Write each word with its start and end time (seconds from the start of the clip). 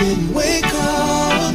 Didn't 0.00 0.32
wake 0.32 0.64
up. 0.64 1.54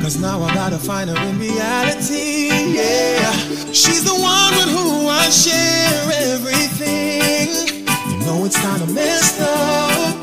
Cause 0.00 0.18
now 0.18 0.42
I 0.42 0.54
gotta 0.54 0.78
find 0.78 1.10
her 1.10 1.28
in 1.28 1.38
reality. 1.38 2.48
Yeah. 2.72 3.30
She's 3.72 4.04
the 4.04 4.14
one 4.14 4.52
with 4.56 4.70
who 4.72 5.06
I 5.06 5.28
share 5.28 6.32
everything. 6.32 7.84
You 8.08 8.16
know 8.24 8.46
it's 8.46 8.58
kinda 8.58 8.86
messed 8.86 9.38
up. 9.42 10.16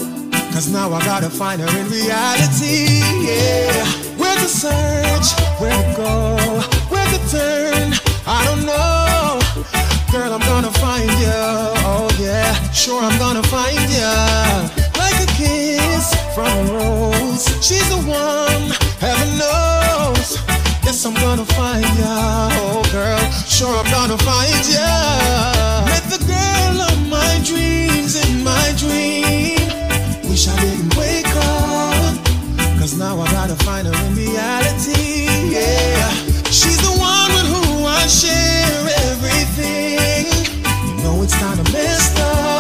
Cause 0.52 0.72
now 0.72 0.92
I 0.92 1.06
gotta 1.06 1.30
find 1.30 1.62
her 1.62 1.70
in 1.80 1.88
reality. 1.92 2.98
Yeah. 3.30 3.86
Where 4.18 4.36
to 4.36 4.50
search? 4.50 5.28
Where 5.62 5.78
to 5.78 5.94
go? 5.96 6.38
Where 6.90 7.08
to 7.14 7.20
turn? 7.30 7.94
I 8.26 8.44
don't 8.46 8.66
know. 8.66 9.40
Girl, 10.12 10.34
I'm 10.34 10.46
gonna 10.50 10.74
find 10.82 11.12
you. 11.22 11.42
Oh 11.86 12.10
yeah. 12.20 12.54
Sure, 12.72 13.04
I'm 13.04 13.20
gonna 13.20 13.44
find 13.44 13.78
you 13.98 14.82
like 14.98 15.18
a 15.22 15.30
kiss 15.38 16.21
from 16.34 16.48
a 16.48 16.74
rose. 16.74 17.46
She's 17.66 17.88
the 17.90 17.98
one, 18.08 18.72
heaven 19.00 19.38
knows. 19.38 20.40
Yes, 20.84 21.06
I'm 21.06 21.14
gonna 21.16 21.46
find 21.46 21.86
ya, 22.00 22.50
oh 22.64 22.84
girl. 22.92 23.20
Sure, 23.48 23.76
I'm 23.76 23.90
gonna 23.92 24.18
find 24.18 24.64
ya. 24.68 25.86
Met 25.86 26.06
the 26.10 26.22
girl 26.26 26.82
of 26.90 26.98
my 27.10 27.42
dreams 27.44 28.16
in 28.16 28.44
my 28.44 28.74
dream. 28.78 29.60
Wish 30.30 30.48
I 30.48 30.56
didn't 30.62 30.96
wake 30.96 31.34
up, 31.36 32.16
cause 32.80 32.98
now 32.98 33.20
I 33.20 33.32
gotta 33.32 33.56
find 33.66 33.88
her 33.88 34.06
in 34.08 34.16
reality. 34.16 35.28
Yeah, 35.52 36.10
she's 36.46 36.80
the 36.82 36.94
one 36.98 37.30
with 37.36 37.48
who 37.54 37.86
I 37.86 38.08
share 38.08 38.88
everything. 39.10 40.28
You 40.88 41.04
know 41.04 41.24
it's 41.24 41.36
kinda 41.36 41.64
messed 41.72 42.20
up. 42.20 42.51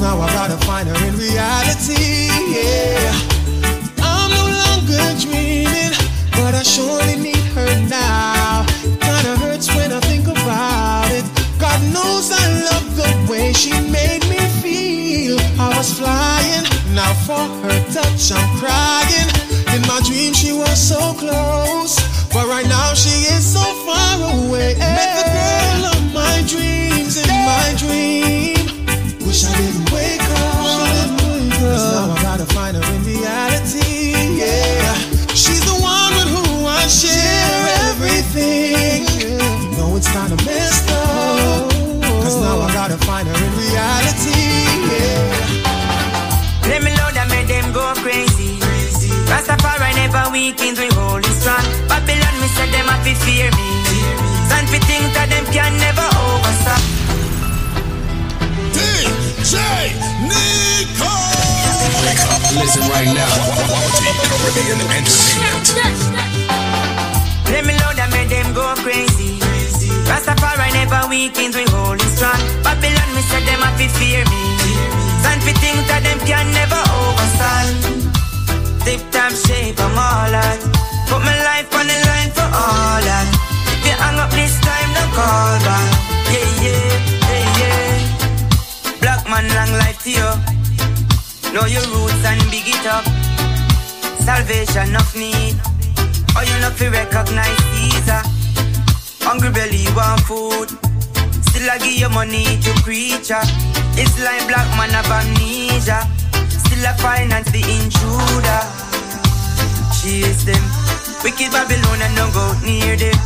Now 0.00 0.20
I 0.20 0.32
gotta 0.32 0.56
find 0.64 0.88
her 0.88 1.06
in 1.06 1.16
reality, 1.16 2.30
yeah. 2.54 3.12
I'm 4.00 4.30
no 4.30 4.44
longer 4.62 5.04
dreaming, 5.20 5.92
but 6.32 6.54
I 6.54 6.62
surely 6.62 7.16
need 7.16 7.44
her 7.56 7.68
now. 7.88 8.64
Kinda 9.00 9.36
hurts 9.42 9.68
when 9.74 9.92
I 9.92 10.00
think 10.00 10.26
about 10.28 11.10
it. 11.10 11.24
God 11.58 11.80
knows 11.92 12.30
I 12.30 12.46
love 12.70 12.96
the 12.96 13.10
way 13.30 13.52
she 13.52 13.72
made 13.90 14.22
me 14.30 14.38
feel. 14.62 15.36
I 15.58 15.76
was 15.76 15.98
flying, 15.98 16.64
now 16.94 17.12
for 17.26 17.44
her 17.62 17.78
touch 17.92 18.30
I'm 18.30 18.48
crying. 18.62 19.28
In 19.74 19.82
my 19.88 20.00
dream 20.06 20.32
she 20.32 20.52
was 20.52 20.78
so 20.78 21.12
close, 21.14 21.98
but 22.32 22.46
right 22.46 22.66
now 22.66 22.94
she 22.94 23.26
is 23.34 23.44
so 23.44 23.64
far 23.84 24.14
away. 24.32 24.76
Met 24.78 25.10
the 25.18 25.26
girl 25.36 25.82
of 25.92 26.14
my 26.14 26.36
dreams 26.46 27.16
in 27.18 27.28
my 27.28 27.74
dream. 27.76 28.56
Wish 29.26 29.44
I 29.44 29.54
didn't 29.58 29.87
now 31.76 32.12
I 32.12 32.22
gotta 32.22 32.46
find 32.46 32.76
her 32.76 32.94
in 32.94 33.02
reality. 33.04 34.14
Yeah. 34.40 34.94
She's 35.34 35.64
the 35.64 35.76
one 35.76 36.12
with 36.18 36.30
who 36.34 36.66
I 36.66 36.86
share 36.88 37.62
everything. 37.90 39.06
You 39.20 39.76
know 39.76 39.96
it's 39.96 40.10
kinda 40.10 40.36
messed 40.44 40.90
up. 40.90 41.70
Cause 42.22 42.36
now 42.40 42.60
I 42.60 42.72
gotta 42.72 42.98
find 43.08 43.28
her 43.28 43.36
in 43.46 43.52
reality. 43.64 44.40
Yeah. 44.92 46.70
Let 46.70 46.82
me 46.82 46.90
know 46.98 47.10
that 47.16 47.26
made 47.28 47.48
them 47.48 47.72
go 47.72 47.94
crazy. 48.04 48.58
Rastafari 49.30 49.92
never 50.00 50.30
weakens, 50.32 50.78
we 50.80 50.88
hold 50.98 51.24
it 51.24 51.34
strong. 51.40 51.64
Babylon, 51.88 52.34
me 52.40 52.48
said 52.56 52.70
them 52.72 52.86
have 52.88 53.04
to 53.04 53.14
fear 53.24 53.50
me. 53.58 53.68
Stand 54.48 54.66
for 54.72 54.80
things 54.88 55.10
that 55.16 55.28
them 55.28 55.44
can 55.52 55.72
listen 62.58 62.82
right 62.90 63.06
now. 63.06 63.30
Quality 63.70 64.10
Caribbean 64.26 64.78
Entertainment. 64.90 66.06
Let 67.48 67.64
me 67.64 67.72
know 67.78 67.92
that 67.96 68.10
made 68.12 68.28
them 68.28 68.52
go 68.52 68.74
crazy. 68.84 69.38
Rastafari 70.10 70.72
never 70.74 71.08
weakens, 71.08 71.54
we 71.56 71.64
hold 71.70 72.00
it 72.00 72.10
strong. 72.12 72.38
Babylon, 72.62 73.08
me 73.14 73.22
said 73.30 73.44
them 73.46 73.60
have 73.62 73.78
to 73.78 73.88
fear 73.96 74.22
me. 74.26 74.42
Stand 75.22 75.40
for 75.42 75.54
things 75.62 75.84
that 75.88 76.02
them 76.04 76.18
can 76.26 76.46
never 76.52 76.82
overstand. 77.00 77.76
Tip 78.84 79.00
time 79.14 79.34
shape, 79.34 79.78
I'm 79.80 79.96
all 79.96 80.34
out. 80.34 80.60
Put 81.08 81.20
my 81.24 81.36
life 81.50 81.70
on 81.72 81.86
the 81.88 81.98
line 82.10 82.30
for 82.36 82.48
all 82.48 83.00
that. 83.00 83.26
If 83.72 83.86
you 83.86 83.94
hang 83.96 84.18
up 84.20 84.30
this 84.34 84.54
time, 84.60 84.90
don't 84.96 85.12
call 85.16 85.56
back. 85.64 85.88
Yeah, 86.32 86.48
yeah, 86.64 86.96
yeah, 87.32 87.44
yeah. 87.60 89.00
Black 89.00 89.22
man, 89.28 89.46
long 89.56 89.72
life 89.78 90.02
to 90.04 90.10
you. 90.10 90.57
Know 91.52 91.64
your 91.66 91.82
roots 91.92 92.22
and 92.24 92.40
big 92.50 92.68
it 92.68 92.86
up. 92.86 93.04
Salvation 94.22 94.94
of 94.94 95.08
need. 95.16 95.56
Oh, 96.36 96.44
you 96.44 96.56
know 96.60 96.70
fi 96.70 96.88
recognize 96.88 97.56
Caesar. 97.72 98.22
Hungry 99.24 99.50
belly 99.50 99.84
want 99.96 100.20
food. 100.28 100.68
Still 101.48 101.70
I 101.70 101.78
give 101.78 101.96
you 101.98 102.08
money 102.10 102.44
to 102.60 102.70
creature. 102.84 103.40
Ah. 103.40 103.94
It's 103.96 104.14
like 104.22 104.44
black 104.46 104.68
man 104.76 104.90
have 104.92 105.08
amnesia. 105.10 106.04
Still 106.52 106.84
I 106.86 106.92
finance 107.00 107.50
the 107.50 107.64
intruder. 107.64 108.60
Chase 109.98 110.44
them. 110.44 110.62
Wicked 111.24 111.50
Babylon 111.50 111.98
and 112.04 112.14
don't 112.14 112.32
go 112.36 112.44
near 112.62 112.94
them. 112.94 113.16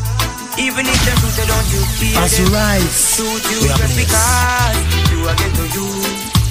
Even 0.56 0.87
if 0.87 0.99
them 1.05 1.16
shoot, 1.19 1.49
don't 1.49 1.69
you 1.75 1.82
fear 1.99 2.21
As 2.22 2.37
them. 2.38 2.47
you 2.47 2.55
rise, 2.55 3.16
Shoot 3.16 3.43
you 3.50 3.59
we 3.65 3.69
this. 3.69 3.97
because 3.99 4.78
you 5.11 5.27
are 5.27 5.34
get 5.37 5.53
to 5.59 5.65
you. 5.75 6.42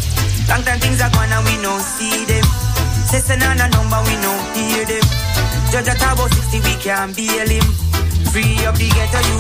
Long 0.50 0.64
time 0.64 0.80
things 0.80 1.02
are 1.02 1.10
gone 1.12 1.32
and 1.32 1.44
we 1.46 1.56
no 1.62 1.78
see 1.80 2.26
them. 2.26 2.46
Say 3.12 3.36
na 3.38 3.54
na 3.54 3.68
number 3.68 4.00
we 4.08 4.16
no 4.24 4.32
hear 4.56 4.86
them. 4.86 5.06
Judge 5.72 5.88
at 5.92 6.02
about 6.02 6.32
60 6.32 6.60
we 6.64 6.74
can 6.80 7.12
bail 7.14 7.48
him. 7.48 7.68
Free 8.32 8.56
up 8.66 8.76
the 8.80 8.88
ghetto 8.88 9.20
you. 9.20 9.38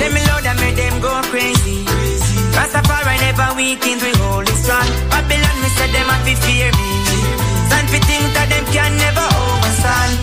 Let 0.00 0.12
me 0.12 0.20
know 0.28 0.38
that 0.44 0.56
make 0.60 0.76
them 0.76 1.00
go 1.00 1.12
crazy. 1.32 1.84
Rastafari 2.56 3.16
never 3.24 3.56
weakens, 3.56 4.00
we 4.04 4.12
hold 4.20 4.48
it 4.48 4.56
strong. 4.60 4.88
Babylon 5.08 5.56
me 5.64 5.68
said 5.76 5.90
them 5.92 6.08
have 6.08 6.24
to 6.28 6.34
fear 6.44 6.68
me. 6.72 6.90
Stand 7.68 7.88
for 7.92 8.00
things 8.04 8.30
that 8.36 8.48
them 8.52 8.64
can 8.72 8.92
never 9.00 9.24
overstand. 9.24 10.16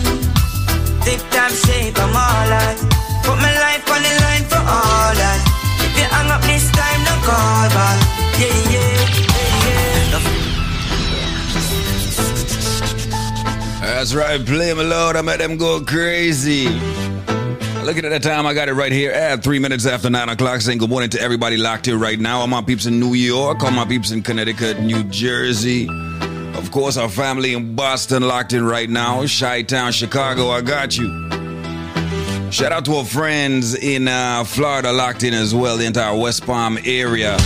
Tip 1.06 1.20
time 1.34 1.54
shape, 1.54 1.98
I'm 1.98 2.14
all 2.14 2.50
out. 2.62 2.78
Put 3.26 3.36
my 3.38 3.50
life 3.54 3.86
on 3.90 4.00
the 4.02 4.12
line 4.22 4.46
for 4.50 4.62
all 4.62 5.12
that. 5.14 5.40
If 5.82 5.92
you 5.98 6.06
hang 6.10 6.30
up 6.30 6.42
this 6.46 6.66
time, 6.74 7.00
don't 7.06 7.22
call 7.22 7.66
back. 7.74 7.98
Yeah, 8.38 8.50
yeah, 8.70 8.73
That's 13.84 14.14
right, 14.14 14.44
play 14.44 14.72
them 14.72 14.88
loud. 14.88 15.14
I 15.14 15.20
made 15.20 15.40
them 15.40 15.58
go 15.58 15.82
crazy. 15.84 16.68
Looking 17.84 18.06
at 18.06 18.12
the 18.12 18.18
time, 18.18 18.46
I 18.46 18.54
got 18.54 18.70
it 18.70 18.72
right 18.72 18.90
here 18.90 19.12
at 19.12 19.44
three 19.44 19.58
minutes 19.58 19.84
after 19.84 20.08
nine 20.08 20.30
o'clock. 20.30 20.62
Saying 20.62 20.78
good 20.78 20.88
morning 20.88 21.10
to 21.10 21.20
everybody 21.20 21.58
locked 21.58 21.84
here 21.84 21.98
right 21.98 22.18
now. 22.18 22.40
All 22.40 22.46
my 22.46 22.62
peeps 22.62 22.86
in 22.86 22.98
New 22.98 23.12
York, 23.12 23.62
all 23.62 23.70
my 23.72 23.84
peeps 23.84 24.10
in 24.10 24.22
Connecticut, 24.22 24.80
New 24.80 25.04
Jersey. 25.04 25.86
Of 26.54 26.70
course, 26.70 26.96
our 26.96 27.10
family 27.10 27.52
in 27.52 27.74
Boston 27.74 28.22
locked 28.22 28.54
in 28.54 28.64
right 28.64 28.88
now. 28.88 29.22
Chi 29.26 29.62
Town, 29.62 29.92
Chicago, 29.92 30.48
I 30.48 30.62
got 30.62 30.96
you. 30.96 31.30
Shout 32.50 32.72
out 32.72 32.86
to 32.86 32.94
our 32.94 33.04
friends 33.04 33.74
in 33.74 34.08
uh, 34.08 34.44
Florida 34.44 34.92
locked 34.92 35.24
in 35.24 35.34
as 35.34 35.54
well, 35.54 35.76
the 35.76 35.84
entire 35.84 36.18
West 36.18 36.46
Palm 36.46 36.78
area. 36.86 37.38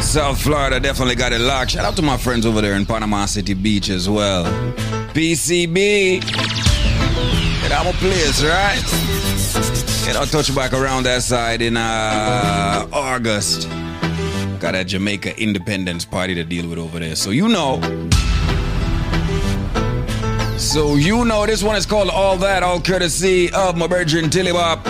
South 0.00 0.40
Florida 0.40 0.78
definitely 0.78 1.16
got 1.16 1.32
it 1.32 1.40
locked. 1.40 1.72
Shout 1.72 1.84
out 1.84 1.96
to 1.96 2.02
my 2.02 2.16
friends 2.16 2.46
over 2.46 2.60
there 2.60 2.74
in 2.74 2.86
Panama 2.86 3.26
City 3.26 3.54
Beach 3.54 3.88
as 3.88 4.08
well. 4.08 4.44
I'm 7.72 7.86
a 7.86 7.92
place, 7.92 8.42
right? 8.44 8.82
And 10.06 10.16
I'll 10.18 10.26
touch 10.26 10.54
back 10.54 10.72
around 10.72 11.04
that 11.04 11.22
side 11.22 11.62
in 11.62 11.76
uh, 11.76 12.86
August. 12.92 13.68
Got 14.60 14.74
a 14.74 14.84
Jamaica 14.84 15.40
Independence 15.40 16.04
Party 16.04 16.34
to 16.34 16.44
deal 16.44 16.68
with 16.68 16.78
over 16.78 16.98
there. 16.98 17.16
So 17.16 17.30
you 17.30 17.48
know. 17.48 17.80
So 20.58 20.96
you 20.96 21.24
know 21.24 21.46
this 21.46 21.62
one 21.62 21.76
is 21.76 21.86
called 21.86 22.10
All 22.10 22.36
That, 22.36 22.62
all 22.62 22.80
courtesy 22.80 23.50
of 23.52 23.76
my 23.76 23.86
virgin 23.86 24.26
Tillybop. 24.26 24.84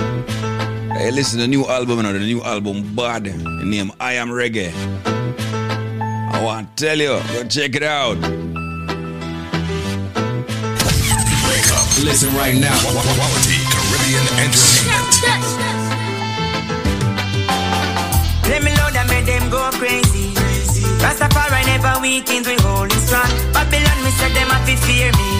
Hey, 0.97 1.13
listen 1.13 1.39
the 1.39 1.47
new 1.47 1.65
album, 1.67 1.99
you 1.99 2.03
know, 2.03 2.13
the 2.13 2.19
new 2.19 2.43
album 2.43 2.95
Bad. 2.97 3.25
The 3.25 3.65
name 3.65 3.93
I 4.01 4.15
Am 4.15 4.29
Reggae. 4.29 4.73
I 6.33 6.43
want 6.43 6.77
to 6.77 6.85
tell 6.85 6.99
you, 6.99 7.21
go 7.33 7.45
check 7.45 7.77
it 7.77 7.85
out. 7.85 8.50
Listen 12.05 12.33
right 12.35 12.55
now. 12.55 12.73
Quality 12.81 13.59
Caribbean 13.69 14.25
Entertainment. 14.41 15.11
Let 18.49 18.63
me 18.65 18.71
know 18.73 18.89
that 18.95 19.07
make 19.09 19.27
them 19.27 19.51
go 19.51 19.71
crazy. 19.77 20.33
Rastafari 21.03 21.65
never 21.67 22.01
weakens, 22.01 22.47
we 22.47 22.57
hold 22.65 22.93
it 22.93 23.01
strong. 23.05 23.29
Babylon, 23.53 23.99
me 24.05 24.11
said 24.17 24.33
them 24.33 24.49
have 24.49 24.65
to 24.65 24.77
fear 24.87 25.11
me. 25.13 25.31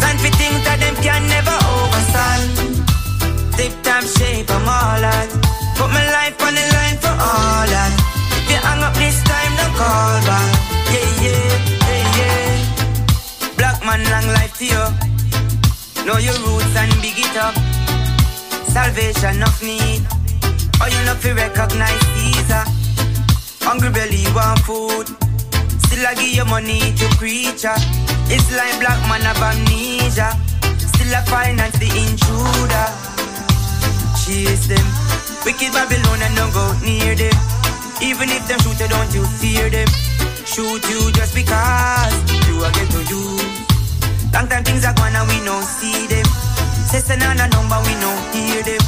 Stand 0.00 0.18
for 0.20 0.32
things 0.40 0.60
that 0.64 0.78
them 0.80 0.96
can 1.04 1.22
never 1.28 1.56
overstand. 1.76 2.82
Tip 3.56 3.72
time 3.84 4.06
shape, 4.06 4.48
I'm 4.50 4.64
all 4.64 5.02
out. 5.02 5.28
Put 5.76 5.90
my 5.92 6.04
life 6.08 6.36
on 6.40 6.52
the 6.56 6.64
line 6.72 6.98
for 7.00 7.14
all 7.16 7.64
that. 7.68 7.92
If 8.38 8.48
you 8.48 8.60
hang 8.60 8.80
up 8.80 8.94
this 8.96 9.18
time, 9.24 9.52
don't 9.58 9.74
call 9.76 10.18
back. 10.24 10.48
Yeah, 10.92 11.10
yeah, 11.24 11.54
yeah, 11.88 12.18
yeah. 12.18 13.56
Black 13.56 13.78
man 13.84 14.02
long 14.08 14.32
Know 16.06 16.18
your 16.18 16.34
roots 16.42 16.74
and 16.74 16.90
big 17.00 17.14
it 17.14 17.36
up. 17.38 17.54
Salvation 18.66 19.40
of 19.42 19.54
need. 19.62 20.02
Or 20.82 20.90
you 20.90 21.00
know 21.06 21.14
fi 21.14 21.30
recognize 21.30 22.02
Caesar. 22.18 22.64
Hungry 23.62 23.90
belly 23.90 24.26
want 24.34 24.58
food. 24.66 25.06
Still 25.86 26.04
I 26.06 26.14
give 26.18 26.34
you 26.34 26.44
money 26.46 26.80
to 26.98 27.06
creature. 27.22 27.70
Ah. 27.70 28.26
It's 28.34 28.50
like 28.50 28.74
black 28.82 28.98
man 29.06 29.22
of 29.30 29.38
amnesia. 29.38 30.34
Still 30.74 31.14
I 31.14 31.22
finance 31.30 31.78
the 31.78 31.86
intruder. 31.86 32.86
Chase 34.18 34.66
them. 34.66 34.86
Wicked 35.46 35.70
Babylon 35.70 36.18
and 36.18 36.34
don't 36.34 36.50
go 36.50 36.66
near 36.82 37.14
them. 37.14 37.36
Even 38.02 38.26
if 38.28 38.42
them 38.48 38.58
shoot 38.58 38.80
you, 38.80 38.88
don't 38.90 39.14
you 39.14 39.22
fear 39.38 39.70
them. 39.70 39.86
Shoot 40.44 40.82
you 40.90 41.12
just 41.12 41.32
because 41.32 42.14
you 42.50 42.58
are 42.58 42.72
get 42.74 42.90
to 42.90 43.02
you. 43.06 43.51
Long 44.32 44.48
time 44.48 44.64
things 44.64 44.84
are 44.84 44.94
gone 44.94 45.14
and 45.14 45.28
we 45.28 45.38
don't 45.44 45.62
see 45.64 46.06
them. 46.08 46.24
Send 46.92 47.22
on 47.22 47.40
a 47.40 47.48
number, 47.48 47.78
we 47.88 47.94
don't 48.00 48.20
hear 48.32 48.62
them. 48.62 48.82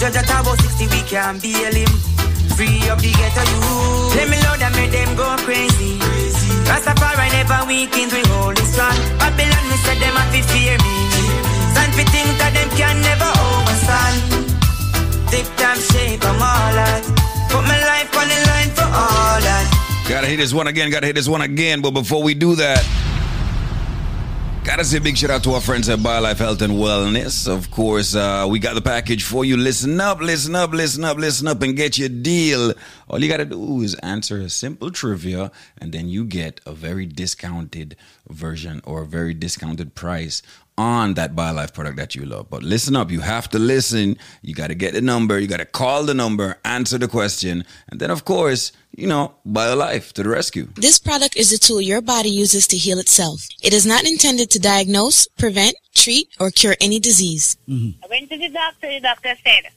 Judge 0.00 0.16
at 0.16 0.28
about 0.28 0.56
60, 0.60 0.88
we 0.92 1.00
can't 1.08 1.40
bail 1.40 1.72
him. 1.72 1.92
Free 2.56 2.80
up 2.88 3.00
the 3.00 3.12
ghetto 3.12 3.42
you. 3.44 3.60
Let 4.16 4.28
me 4.28 4.36
load 4.44 4.60
and 4.60 4.74
make 4.76 4.92
them 4.92 5.16
go 5.16 5.28
crazy. 5.44 6.00
Rastafari 6.68 7.28
never 7.32 7.64
weakened, 7.68 8.12
we 8.12 8.22
hold 8.32 8.58
it 8.58 8.64
strong. 8.64 8.96
Babylon, 9.20 9.64
me 9.68 9.76
said 9.84 9.98
them 10.00 10.16
have 10.16 10.30
to 10.32 10.40
fear 10.52 10.76
me. 10.80 10.96
Stand 11.72 11.92
for 11.96 12.06
things 12.12 12.34
that 12.40 12.52
them 12.56 12.70
can 12.76 12.96
never 13.04 13.28
overstand. 13.28 14.18
Tip 15.28 15.46
top 15.56 15.76
shape, 15.76 16.24
I'm 16.24 16.40
all 16.40 16.72
that. 16.76 17.02
Put 17.52 17.64
my 17.68 17.76
life 17.76 18.12
on 18.16 18.26
the 18.28 18.38
line 18.48 18.70
for 18.72 18.88
all 18.88 19.38
that. 19.40 19.64
Gotta 20.08 20.26
hit 20.26 20.36
this 20.36 20.52
one 20.52 20.66
again, 20.66 20.90
gotta 20.90 21.06
hit 21.06 21.16
this 21.16 21.28
one 21.28 21.42
again. 21.42 21.80
But 21.80 21.92
before 21.92 22.22
we 22.22 22.34
do 22.34 22.54
that, 22.56 22.84
Gotta 24.64 24.82
say 24.82 24.98
big 24.98 25.18
shout 25.18 25.28
out 25.28 25.44
to 25.44 25.52
our 25.52 25.60
friends 25.60 25.90
at 25.90 25.98
BioLife 25.98 26.38
Health 26.38 26.62
and 26.62 26.72
Wellness. 26.72 27.46
Of 27.46 27.70
course, 27.70 28.14
uh, 28.14 28.46
we 28.48 28.58
got 28.58 28.74
the 28.74 28.80
package 28.80 29.22
for 29.22 29.44
you. 29.44 29.58
Listen 29.58 30.00
up, 30.00 30.20
listen 30.20 30.54
up, 30.56 30.72
listen 30.72 31.04
up, 31.04 31.18
listen 31.18 31.46
up, 31.46 31.60
and 31.60 31.76
get 31.76 31.98
your 31.98 32.08
deal. 32.08 32.72
All 33.08 33.22
you 33.22 33.28
gotta 33.28 33.44
do 33.44 33.82
is 33.82 33.94
answer 33.96 34.38
a 34.38 34.48
simple 34.48 34.90
trivia, 34.90 35.50
and 35.78 35.92
then 35.92 36.08
you 36.08 36.24
get 36.24 36.60
a 36.66 36.72
very 36.72 37.06
discounted 37.06 37.96
version 38.28 38.80
or 38.84 39.02
a 39.02 39.06
very 39.06 39.34
discounted 39.34 39.94
price 39.94 40.42
on 40.76 41.14
that 41.14 41.36
BioLife 41.36 41.72
product 41.72 41.96
that 41.96 42.14
you 42.14 42.24
love. 42.24 42.50
But 42.50 42.62
listen 42.62 42.96
up, 42.96 43.10
you 43.10 43.20
have 43.20 43.48
to 43.50 43.58
listen. 43.58 44.16
You 44.42 44.54
got 44.54 44.68
to 44.68 44.74
get 44.74 44.94
the 44.94 45.00
number, 45.00 45.38
you 45.38 45.46
got 45.46 45.58
to 45.58 45.64
call 45.64 46.04
the 46.04 46.14
number, 46.14 46.56
answer 46.64 46.98
the 46.98 47.06
question, 47.06 47.64
and 47.88 48.00
then, 48.00 48.10
of 48.10 48.24
course, 48.24 48.72
you 48.96 49.06
know, 49.06 49.34
BioLife 49.46 50.12
to 50.14 50.22
the 50.22 50.28
rescue. 50.28 50.68
This 50.74 50.98
product 50.98 51.36
is 51.36 51.52
a 51.52 51.58
tool 51.58 51.80
your 51.80 52.00
body 52.00 52.30
uses 52.30 52.66
to 52.68 52.76
heal 52.76 52.98
itself. 52.98 53.46
It 53.62 53.72
is 53.72 53.86
not 53.86 54.04
intended 54.04 54.50
to 54.50 54.58
diagnose, 54.58 55.28
prevent, 55.38 55.76
treat, 55.94 56.28
or 56.40 56.50
cure 56.50 56.76
any 56.80 56.98
disease. 56.98 57.56
I 57.68 58.06
went 58.08 58.30
to 58.30 58.38
the 58.38 58.48
doctor. 58.48 58.88
The 58.88 59.00
doctor 59.00 59.34
said, 59.44 59.70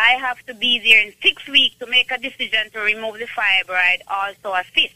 I 0.00 0.12
have 0.12 0.44
to 0.46 0.54
be 0.54 0.78
there 0.78 1.06
in 1.06 1.12
six 1.22 1.46
weeks 1.46 1.76
to 1.78 1.86
make 1.86 2.10
a 2.10 2.18
decision 2.18 2.70
to 2.72 2.80
remove 2.80 3.18
the 3.18 3.26
fibroid, 3.26 4.00
also 4.08 4.54
a 4.54 4.64
cyst. 4.74 4.94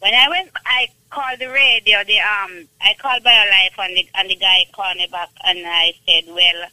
When 0.00 0.12
I 0.14 0.28
went, 0.28 0.50
I 0.64 0.88
called 1.10 1.38
the 1.38 1.48
radio. 1.48 2.02
The 2.04 2.18
um, 2.18 2.68
I 2.80 2.94
called 2.98 3.22
BioLife, 3.22 3.78
and 3.78 3.96
the 3.96 4.08
and 4.14 4.30
the 4.30 4.36
guy 4.36 4.66
called 4.72 4.96
me 4.96 5.08
back, 5.10 5.30
and 5.44 5.60
I 5.64 5.94
said, 6.06 6.24
"Well, 6.26 6.66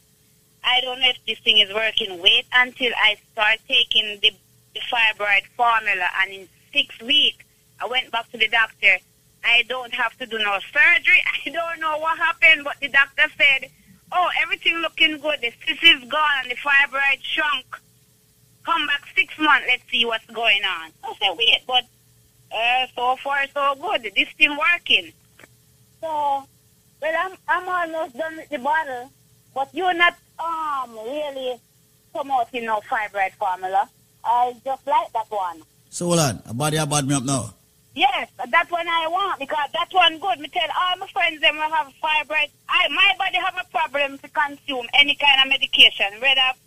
I 0.64 0.80
don't 0.80 1.00
know 1.00 1.08
if 1.08 1.18
this 1.26 1.38
thing 1.38 1.58
is 1.58 1.72
working. 1.72 2.20
Wait 2.20 2.46
until 2.54 2.92
I 2.96 3.16
start 3.32 3.58
taking 3.68 4.18
the, 4.20 4.32
the 4.74 4.80
fibroid 4.80 5.46
formula, 5.56 6.08
and 6.20 6.32
in 6.32 6.48
six 6.72 7.00
weeks, 7.00 7.44
I 7.80 7.86
went 7.86 8.10
back 8.10 8.30
to 8.32 8.38
the 8.38 8.48
doctor. 8.48 8.98
I 9.44 9.62
don't 9.68 9.94
have 9.94 10.16
to 10.18 10.26
do 10.26 10.38
no 10.38 10.58
surgery. 10.72 11.22
I 11.46 11.50
don't 11.50 11.80
know 11.80 11.98
what 11.98 12.18
happened, 12.18 12.64
but 12.64 12.76
the 12.80 12.88
doctor 12.88 13.24
said, 13.36 13.70
"Oh, 14.12 14.28
everything 14.42 14.76
looking 14.78 15.18
good. 15.18 15.40
The 15.40 15.52
cyst 15.66 15.82
is 15.82 16.04
gone, 16.10 16.36
and 16.42 16.50
the 16.50 16.56
fibroid 16.56 17.22
shrunk. 17.22 17.66
Come 18.64 18.86
back 18.86 19.02
six 19.14 19.36
months. 19.38 19.66
Let's 19.68 19.82
see 19.90 20.04
what's 20.04 20.26
going 20.26 20.64
on." 20.64 20.90
I 21.02 21.14
said, 21.20 21.36
"Wait, 21.36 21.62
but." 21.66 21.84
Uh, 22.54 22.86
so 22.94 23.16
far 23.16 23.44
so 23.52 23.74
good. 23.74 24.12
This 24.14 24.28
thing 24.38 24.56
working. 24.56 25.12
So, 26.00 26.08
well, 27.02 27.14
I'm 27.18 27.32
I'm 27.48 27.68
almost 27.68 28.16
done 28.16 28.36
with 28.36 28.48
the 28.48 28.58
bottle, 28.58 29.10
but 29.52 29.74
you're 29.74 29.94
not 29.94 30.14
um 30.38 30.92
really 30.92 31.58
promoting 32.12 32.66
no 32.66 32.80
fibroid 32.88 33.32
formula. 33.32 33.88
I 34.24 34.54
just 34.64 34.86
like 34.86 35.12
that 35.14 35.26
one. 35.30 35.62
So 35.90 36.06
hold 36.06 36.20
on, 36.20 36.42
a 36.46 36.54
body 36.54 36.76
bad 36.76 37.08
me 37.08 37.14
up 37.14 37.24
now. 37.24 37.54
Yes, 37.94 38.28
that 38.50 38.70
one 38.70 38.88
I 38.88 39.06
want 39.06 39.38
because 39.38 39.70
that 39.72 39.88
one 39.92 40.18
good. 40.18 40.40
Me 40.40 40.48
tell 40.48 40.68
all 40.76 40.96
my 40.96 41.06
friends 41.08 41.40
them 41.40 41.54
will 41.54 41.70
have 41.70 41.92
fibroid. 42.02 42.50
I 42.68 42.88
my 42.88 43.14
body 43.16 43.36
have 43.38 43.54
a 43.54 43.70
problem 43.70 44.18
to 44.18 44.28
consume 44.28 44.86
any 44.94 45.14
kind 45.14 45.40
of 45.42 45.48
medication, 45.48 46.20
whether 46.20 46.58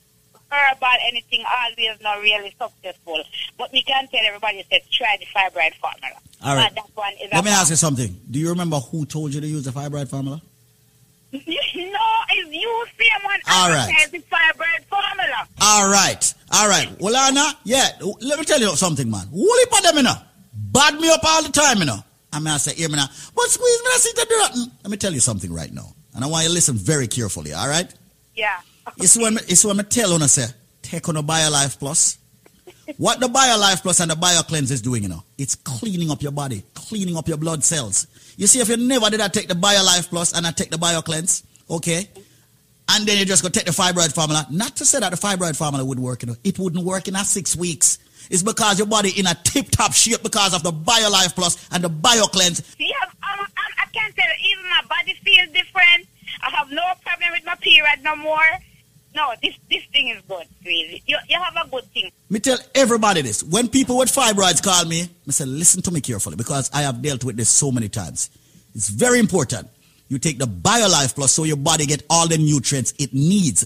herbal 0.49 0.97
anything. 1.05 1.43
Always 1.45 2.01
not 2.01 2.21
really 2.21 2.55
successful. 2.57 3.21
But 3.57 3.73
we 3.73 3.83
can 3.83 4.07
tell 4.07 4.25
everybody 4.25 4.65
says 4.71 4.87
try 4.89 5.17
the 5.19 5.25
fibroid 5.25 5.73
formula. 5.75 6.15
All 6.45 6.55
right. 6.55 6.71
Uh, 6.71 6.75
that 6.75 6.89
one 6.95 7.13
is. 7.21 7.29
Let 7.33 7.43
me 7.43 7.51
ask 7.51 7.71
you 7.71 7.75
something. 7.75 8.15
Do 8.31 8.39
you 8.39 8.49
remember 8.49 8.77
who 8.77 9.05
told 9.05 9.33
you 9.33 9.41
to 9.41 9.47
use 9.47 9.65
the 9.65 9.71
fibroid 9.71 10.07
formula? 10.07 10.41
no, 11.33 11.39
it's 11.41 12.55
you 12.55 12.85
same 12.97 13.23
one. 13.25 13.39
All 13.51 13.69
right. 13.69 14.07
The 14.11 14.19
fibroid 14.19 14.85
formula. 14.87 15.45
All 15.61 15.89
right, 15.89 16.33
all 16.53 16.69
right. 16.69 16.89
Well, 17.01 17.17
Anna, 17.17 17.51
yeah. 17.65 17.89
Let 18.21 18.39
me 18.39 18.45
tell 18.45 18.61
you 18.61 18.73
something, 18.77 19.11
man. 19.11 19.27
Woolly 19.29 19.63
for 19.69 19.81
them, 19.81 20.05
know. 20.05 20.13
Bad 20.57 20.99
me 20.99 21.09
up 21.09 21.21
all 21.23 21.43
the 21.43 21.51
time, 21.51 21.77
you 21.79 21.85
know. 21.85 21.99
I 22.33 22.39
mean, 22.39 22.47
I 22.47 22.57
say, 22.57 22.73
hear 22.73 22.89
me 22.89 22.95
now. 22.95 23.07
But 23.35 23.45
squeeze 23.45 23.81
me, 23.83 23.89
I 23.93 23.97
see 23.99 24.11
that 24.15 24.29
do 24.29 24.37
nothing. 24.37 24.71
Let 24.83 24.91
me 24.91 24.97
tell 24.97 25.13
you 25.13 25.19
something 25.19 25.53
right 25.53 25.71
now, 25.71 25.93
and 26.15 26.23
I 26.23 26.27
want 26.27 26.43
you 26.43 26.49
to 26.49 26.53
listen 26.53 26.75
very 26.75 27.07
carefully. 27.07 27.53
All 27.53 27.67
right. 27.67 27.91
Yeah. 28.35 28.59
It's 28.97 29.17
when 29.17 29.35
it's 29.35 29.65
when 29.65 29.79
I 29.81 29.83
tell 29.83 30.17
you, 30.17 30.27
say, 30.27 30.45
take 30.81 31.09
on 31.09 31.17
a 31.17 31.23
BioLife 31.23 31.77
Plus. 31.77 32.17
What 32.95 33.19
the 33.19 33.27
BioLife 33.27 33.81
Plus 33.81 33.99
and 33.99 34.09
the 34.09 34.15
BioCleanse 34.15 34.71
is 34.71 34.81
doing, 34.81 35.03
you 35.03 35.09
know, 35.09 35.23
it's 35.37 35.55
cleaning 35.55 36.09
up 36.09 36.21
your 36.21 36.31
body, 36.31 36.63
cleaning 36.73 37.17
up 37.17 37.27
your 37.27 37.35
blood 37.35 37.65
cells. 37.65 38.07
You 38.37 38.47
see, 38.47 38.61
if 38.61 38.69
you 38.69 38.77
never 38.77 39.09
did 39.09 39.19
I 39.19 39.27
take 39.27 39.49
the 39.49 39.55
BioLife 39.55 40.07
Plus 40.07 40.33
and 40.33 40.47
I 40.47 40.51
take 40.51 40.69
the 40.71 40.77
BioCleanse, 40.77 41.43
okay, 41.69 42.07
and 42.89 43.05
then 43.05 43.17
you 43.17 43.25
just 43.25 43.43
go 43.43 43.49
take 43.49 43.65
the 43.65 43.71
fibroid 43.71 44.13
formula, 44.15 44.47
not 44.49 44.75
to 44.77 44.85
say 44.85 44.99
that 44.99 45.11
the 45.11 45.17
fibroid 45.17 45.57
formula 45.57 45.83
would 45.83 45.99
work, 45.99 46.23
you 46.23 46.27
know, 46.27 46.35
it 46.43 46.57
wouldn't 46.57 46.85
work 46.85 47.09
in 47.09 47.15
a 47.15 47.25
six 47.25 47.55
weeks. 47.55 47.99
It's 48.29 48.43
because 48.43 48.77
your 48.77 48.87
body 48.87 49.11
in 49.17 49.27
a 49.27 49.35
tip-top 49.35 49.93
shape 49.93 50.23
because 50.23 50.53
of 50.53 50.63
the 50.63 50.71
BioLife 50.71 51.35
Plus 51.35 51.67
and 51.71 51.83
the 51.83 51.89
BioCleanse. 51.89 52.75
Yeah, 52.77 52.87
um, 53.05 53.45
I 53.55 53.85
can't 53.93 54.15
tell 54.15 54.25
you, 54.25 54.51
even 54.51 54.69
my 54.69 54.81
body 54.89 55.13
feels 55.23 55.49
different. 55.53 56.07
I 56.41 56.49
have 56.51 56.69
no 56.71 56.83
problem 57.03 57.29
with 57.31 57.45
my 57.45 57.55
period 57.55 58.03
no 58.03 58.15
more. 58.15 58.39
No, 59.15 59.33
this 59.41 59.55
this 59.69 59.83
thing 59.85 60.09
is 60.09 60.21
good, 60.27 60.45
really. 60.63 61.01
You, 61.07 61.17
you 61.27 61.39
have 61.41 61.55
a 61.65 61.67
good 61.69 61.85
thing. 61.85 62.11
Me 62.29 62.39
tell 62.39 62.59
everybody 62.75 63.21
this. 63.21 63.43
When 63.43 63.67
people 63.67 63.97
with 63.97 64.09
fibroids 64.09 64.61
call 64.61 64.85
me, 64.85 65.09
I 65.27 65.31
say, 65.31 65.45
listen 65.45 65.81
to 65.83 65.91
me 65.91 66.01
carefully 66.01 66.35
because 66.35 66.69
I 66.73 66.81
have 66.81 67.01
dealt 67.01 67.23
with 67.23 67.35
this 67.35 67.49
so 67.49 67.71
many 67.71 67.89
times. 67.89 68.29
It's 68.75 68.89
very 68.89 69.19
important. 69.19 69.69
You 70.09 70.19
take 70.19 70.37
the 70.37 70.45
BioLife 70.45 71.15
Plus 71.15 71.31
so 71.31 71.45
your 71.45 71.57
body 71.57 71.85
get 71.85 72.03
all 72.09 72.27
the 72.27 72.37
nutrients 72.37 72.93
it 72.99 73.13
needs. 73.13 73.65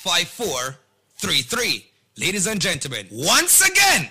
1-800-875-5433. 0.05 1.85
Ladies 2.19 2.47
and 2.47 2.61
gentlemen, 2.61 3.07
once 3.11 3.63
again, 3.67 4.11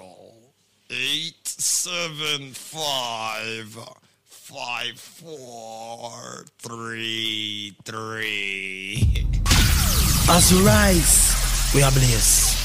eight 0.91 1.47
seven 1.47 2.51
five 2.51 3.77
five 4.25 4.99
four 4.99 6.43
three 6.59 7.73
three. 7.85 9.25
As 10.29 10.51
we 10.51 10.65
rise, 10.65 11.71
we 11.73 11.81
are 11.81 11.91
blessed. 11.91 12.57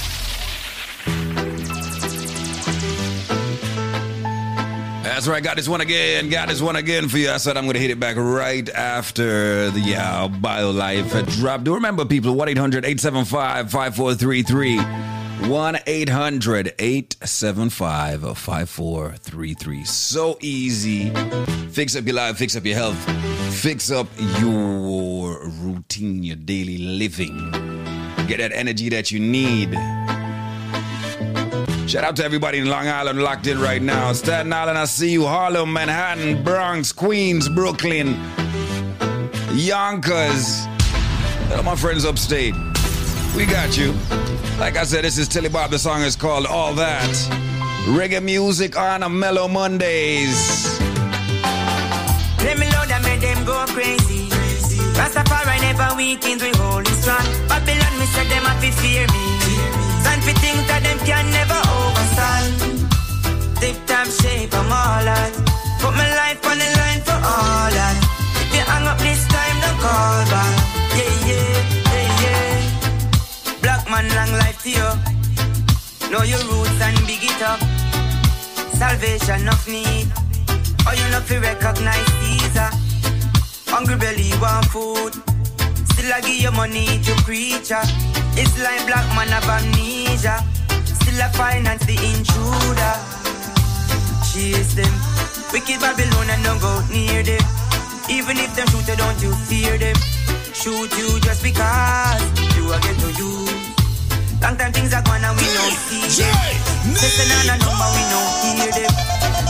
That's 5.04 5.28
right. 5.28 5.42
Got 5.42 5.56
this 5.56 5.68
one 5.68 5.80
again. 5.80 6.28
Got 6.28 6.48
this 6.48 6.60
one 6.60 6.74
again 6.76 7.08
for 7.08 7.18
you. 7.18 7.30
I 7.30 7.36
said 7.36 7.56
I'm 7.56 7.64
going 7.64 7.74
to 7.74 7.80
hit 7.80 7.90
it 7.90 8.00
back 8.00 8.16
right 8.16 8.68
after 8.70 9.70
the 9.70 9.96
uh, 9.96 10.28
BioLife 10.28 11.38
drop. 11.38 11.62
Do 11.62 11.74
remember, 11.74 12.04
people, 12.04 12.34
1 12.34 12.48
800 12.48 12.84
875 12.84 13.70
5433. 13.70 15.25
1 15.42 15.78
800 15.86 16.74
875 16.78 18.38
5433. 18.38 19.84
So 19.84 20.38
easy. 20.40 21.10
Fix 21.70 21.94
up 21.94 22.04
your 22.06 22.14
life, 22.14 22.38
fix 22.38 22.56
up 22.56 22.64
your 22.64 22.74
health, 22.74 22.98
fix 23.54 23.90
up 23.90 24.08
your 24.40 25.48
routine, 25.60 26.22
your 26.22 26.36
daily 26.36 26.78
living. 26.78 27.36
Get 28.26 28.38
that 28.38 28.52
energy 28.52 28.88
that 28.88 29.10
you 29.10 29.20
need. 29.20 29.74
Shout 31.88 32.02
out 32.02 32.16
to 32.16 32.24
everybody 32.24 32.58
in 32.58 32.66
Long 32.66 32.88
Island 32.88 33.22
locked 33.22 33.46
in 33.46 33.60
right 33.60 33.80
now. 33.80 34.12
Staten 34.12 34.52
Island, 34.52 34.78
I 34.78 34.86
see 34.86 35.12
you. 35.12 35.26
Harlem, 35.26 35.72
Manhattan, 35.72 36.42
Bronx, 36.42 36.92
Queens, 36.92 37.48
Brooklyn, 37.48 38.14
Yonkers. 39.52 40.64
Hello, 41.48 41.62
my 41.62 41.76
friends 41.76 42.04
upstate. 42.04 42.54
We 43.36 43.44
got 43.44 43.76
you. 43.76 43.92
Like 44.58 44.78
I 44.78 44.84
said, 44.84 45.04
this 45.04 45.18
is 45.18 45.28
Tilly 45.28 45.50
Bob. 45.50 45.70
The 45.70 45.78
song 45.78 46.00
is 46.00 46.16
called 46.16 46.46
All 46.46 46.72
That. 46.72 47.14
Reggae 47.84 48.22
music 48.22 48.78
on 48.78 49.02
a 49.02 49.10
mellow 49.10 49.46
Mondays. 49.46 50.80
Let 52.40 52.56
me 52.56 52.64
load 52.72 52.90
and 52.90 53.04
make 53.04 53.20
them 53.20 53.44
go 53.44 53.66
crazy. 53.68 54.30
Rastafari 54.96 55.60
never 55.60 55.94
weakens, 55.96 56.42
we 56.42 56.50
hold 56.56 56.88
it 56.88 56.96
strong. 56.96 57.26
Babylon, 57.46 57.92
me 58.00 58.06
said 58.06 58.26
them 58.32 58.44
have 58.48 58.60
to 58.64 58.72
fear 58.80 59.04
me. 59.04 59.24
Stand 60.00 60.22
for 60.24 60.32
things 60.40 60.64
that 60.72 60.80
them 60.82 60.98
can 61.04 61.28
never 61.28 61.60
overstand. 61.76 62.56
Tip 63.60 63.76
top 63.84 64.06
shape, 64.08 64.54
I'm 64.54 64.72
all 64.72 65.04
that. 65.04 65.32
Put 65.84 65.92
my 65.92 66.08
life 66.08 66.40
on 66.40 66.56
the 66.56 66.68
line 66.80 67.02
for 67.04 67.20
all 67.20 67.68
that. 67.68 67.96
If 68.40 68.48
you 68.56 68.64
hang 68.64 68.86
up 68.88 68.98
this 69.04 69.28
time, 69.28 69.56
don't 69.60 69.78
call 69.84 70.24
back. 70.32 70.55
Man, 73.96 74.08
long 74.14 74.32
life 74.38 74.62
to 74.62 74.70
you. 74.70 74.90
Know 76.10 76.22
your 76.22 76.42
roots 76.48 76.80
and 76.80 76.96
big 77.06 77.24
it 77.24 77.42
up. 77.42 77.60
Salvation 78.76 79.48
of 79.48 79.62
need. 79.68 80.08
Oh, 80.86 80.92
you 80.98 81.06
know 81.10 81.20
fi 81.24 81.38
recognize 81.38 82.08
Caesar. 82.20 82.70
Hungry 83.72 83.96
belly 83.96 84.30
want 84.42 84.66
food. 84.66 85.12
Still 85.90 86.12
I 86.12 86.20
give 86.20 86.40
you 86.44 86.52
money 86.52 87.00
to 87.06 87.12
preacher. 87.24 87.80
Ah. 87.80 88.36
It's 88.36 88.54
like 88.60 88.84
black 88.86 89.06
man 89.16 89.32
of 89.32 89.48
amnesia. 89.48 90.44
Still 90.84 91.22
I 91.22 91.28
finance 91.32 91.84
the 91.86 91.96
intruder. 91.96 92.94
Chase 94.28 94.74
them. 94.76 94.92
Wicked 95.52 95.80
Babylon 95.80 96.28
and 96.34 96.44
don't 96.44 96.60
go 96.60 96.72
near 96.92 97.22
them. 97.22 97.44
Even 98.10 98.36
if 98.36 98.54
them 98.56 98.68
shoot 98.68 98.86
you, 98.88 98.96
don't 98.96 99.20
you 99.22 99.32
fear 99.48 99.78
them. 99.78 99.96
Shoot 100.52 100.92
you 101.00 101.18
just 101.20 101.42
because 101.42 102.22
you 102.56 102.64
are 102.72 102.80
get 102.80 102.98
to 103.00 103.10
you. 103.16 103.85
Long 104.42 104.56
time 104.56 104.72
things 104.72 104.92
are 104.92 105.02
gone 105.02 105.24
and 105.24 105.36
we 105.36 105.46
don't 105.56 105.76
see 105.88 106.04
them. 106.20 106.34
Listen 106.92 107.28
on 107.32 107.48
a 107.50 107.56
number, 107.58 107.88
we 107.96 108.02
don't 108.12 108.32
hear 108.44 108.72
them. 108.72 108.92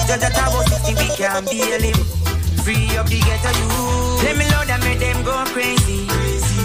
Judge 0.06 0.22
at 0.22 0.38
about 0.38 0.64
60, 0.68 0.94
we 0.94 1.08
can't 1.16 1.46
bail 1.46 1.82
him. 1.82 1.98
Free 2.62 2.96
up 2.96 3.06
the 3.06 3.18
ghetto 3.20 3.50
youth. 3.58 4.22
Let 4.22 4.36
me 4.38 4.44
load 4.50 4.70
and 4.70 4.82
make 4.84 5.00
them 5.00 5.22
go 5.24 5.34
crazy. 5.52 6.06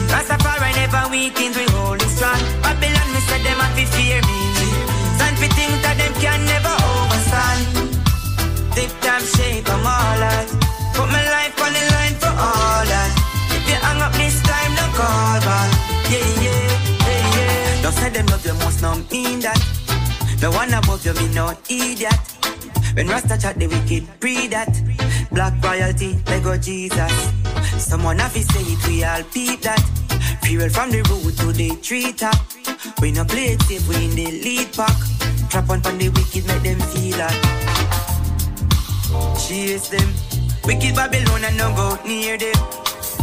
Rastafari 0.09 0.73
never 0.75 1.09
weakens, 1.09 1.57
we 1.57 1.65
hold 1.73 2.01
it 2.01 2.09
strong. 2.09 2.39
Babylon, 2.61 3.07
me 3.13 3.19
said 3.25 3.41
them 3.41 3.59
have 3.59 3.75
to 3.75 3.85
fear 3.97 4.21
me. 4.21 4.60
You 18.81 18.87
must 18.87 18.99
not 18.99 19.11
mean 19.11 19.39
that. 19.41 19.59
The 20.39 20.49
one 20.51 20.73
above 20.73 21.05
you, 21.05 21.13
me 21.13 21.33
no 21.33 21.53
idiot. 21.69 22.13
When 22.95 23.07
Rasta 23.07 23.37
chat, 23.37 23.59
the 23.59 23.67
wicked 23.67 24.07
pre 24.19 24.47
that. 24.47 24.69
Black 25.31 25.53
royalty, 25.63 26.19
Lego 26.27 26.57
Jesus. 26.57 27.11
Someone 27.77 28.19
have 28.19 28.33
to 28.33 28.43
say 28.43 28.61
it, 28.61 28.87
we 28.87 29.03
all 29.03 29.23
peep 29.33 29.61
that. 29.61 29.79
Fuel 30.43 30.69
from 30.69 30.91
the 30.91 31.01
road 31.09 31.37
to 31.37 31.53
the 31.53 31.75
tree 31.81 32.11
top. 32.13 32.35
We 33.01 33.11
no 33.11 33.23
play 33.25 33.53
it 33.53 33.61
safe, 33.63 33.87
we 33.87 34.05
in 34.05 34.15
the 34.15 34.31
lead 34.43 34.73
pack. 34.73 34.97
Trap 35.49 35.69
on 35.69 35.81
from 35.81 35.97
the 35.97 36.09
wicked, 36.09 36.45
make 36.47 36.63
them 36.63 36.79
feel 36.91 37.17
that. 37.17 37.37
Chase 39.39 39.89
them. 39.89 40.09
Wicked 40.65 40.95
Babylon 40.95 41.43
and 41.43 41.57
don't 41.57 41.75
go 41.75 41.97
near 42.05 42.37
them. 42.37 42.55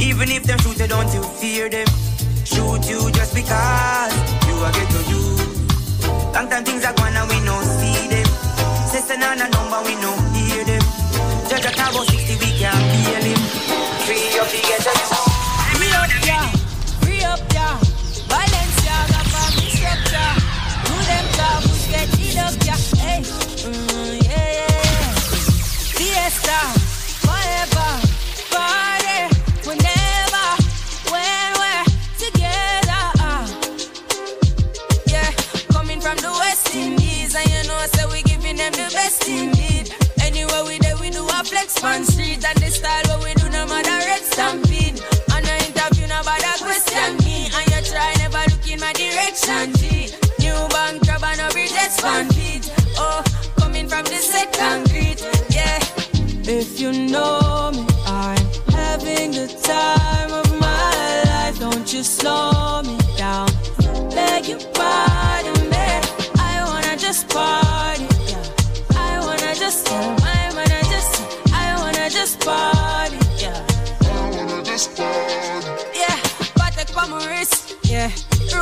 Even 0.00 0.30
if 0.30 0.44
them 0.44 0.58
shoot, 0.60 0.78
don't 0.88 1.12
you 1.14 1.22
fear 1.22 1.68
them. 1.68 1.86
Shoot 2.44 2.88
you 2.88 3.10
just 3.10 3.34
because 3.34 4.14
I 4.64 4.72
get 4.72 4.90
to 4.90 5.10
you. 5.10 5.27
Long 6.38 6.48
time 6.48 6.64
things 6.64 6.84
are 6.84 6.94
gone 6.94 7.16
and 7.16 7.28
we 7.28 7.40
no 7.40 7.60
see 7.62 8.06
them. 8.06 8.26
Sister 8.86 9.14
on 9.14 9.42
a 9.42 9.50
number, 9.50 9.82
we 9.82 9.94
no 9.98 10.14
hear 10.38 10.62
them. 10.62 10.82
Judge 11.50 11.66
a 11.66 11.70
about 11.74 12.06
60, 12.06 12.38
we 12.38 12.50
can't 12.60 12.78
feel 12.78 13.24
him. 13.26 13.40
Free 14.06 14.38
up 14.38 14.46
the 14.46 14.60
get 14.62 14.86
you. 14.86 15.18
Free 15.74 15.90
up, 15.98 16.10
yeah. 16.22 16.46
Free 17.02 17.24
up, 17.24 17.42
yeah. 17.52 17.74
Balenciaga, 18.30 19.20
family 19.34 19.68
structure. 19.74 20.30
Do 20.86 20.94
them 21.10 21.26
job, 21.34 21.58
push 21.66 21.90
get 21.90 22.06
it 22.06 22.38
up, 22.38 22.54
yeah. 22.62 22.78
Hey, 23.02 23.18
mm, 23.66 24.22
yeah, 24.22 24.48
yeah, 24.58 24.78
yeah. 24.86 25.18
Fiesta, 25.98 26.77
them 38.58 38.72
the 38.72 38.90
best 38.92 39.26
indeed. 39.28 39.94
Anywhere 40.20 40.64
we 40.64 40.78
there, 40.78 40.96
we 40.98 41.10
do 41.10 41.24
a 41.24 41.44
flex 41.44 41.82
on 41.82 42.04
street, 42.04 42.44
and 42.44 42.58
the 42.58 42.70
style 42.70 43.06
what 43.08 43.24
we 43.24 43.32
do, 43.34 43.48
no 43.50 43.64
matter 43.66 43.98
red 44.10 44.22
stampede. 44.22 45.00
And 45.32 45.46
I 45.46 45.56
interview, 45.68 46.06
nobody 46.10 46.50
question 46.58 47.16
me, 47.24 47.48
and 47.54 47.66
you 47.70 47.80
try 47.86 48.12
never 48.18 48.42
look 48.50 48.66
in 48.68 48.80
my 48.80 48.92
direction. 48.92 49.72
G, 49.78 50.10
new 50.42 50.58
bank 50.74 51.06
job 51.06 51.22
and 51.22 51.40
a 51.40 51.48
bridges 51.54 51.94
fan 52.02 52.26
beat. 52.34 52.66
Oh, 52.98 53.22
coming 53.58 53.88
from 53.88 54.04
the 54.04 54.18
set 54.18 54.52
concrete, 54.52 55.22
yeah. 55.54 55.78
If 56.50 56.80
you 56.80 56.90
know 56.92 57.70
me, 57.72 57.86
I'm 58.06 58.44
having 58.74 59.30
the 59.38 59.46
time 59.62 60.32
of 60.32 60.50
my 60.58 61.22
life. 61.30 61.58
Don't 61.60 61.92
you 61.94 62.02
slow 62.02 62.82
me 62.82 62.98
down. 63.16 63.48
Beg 64.10 64.48
you 64.48 64.58
pardon 64.74 65.27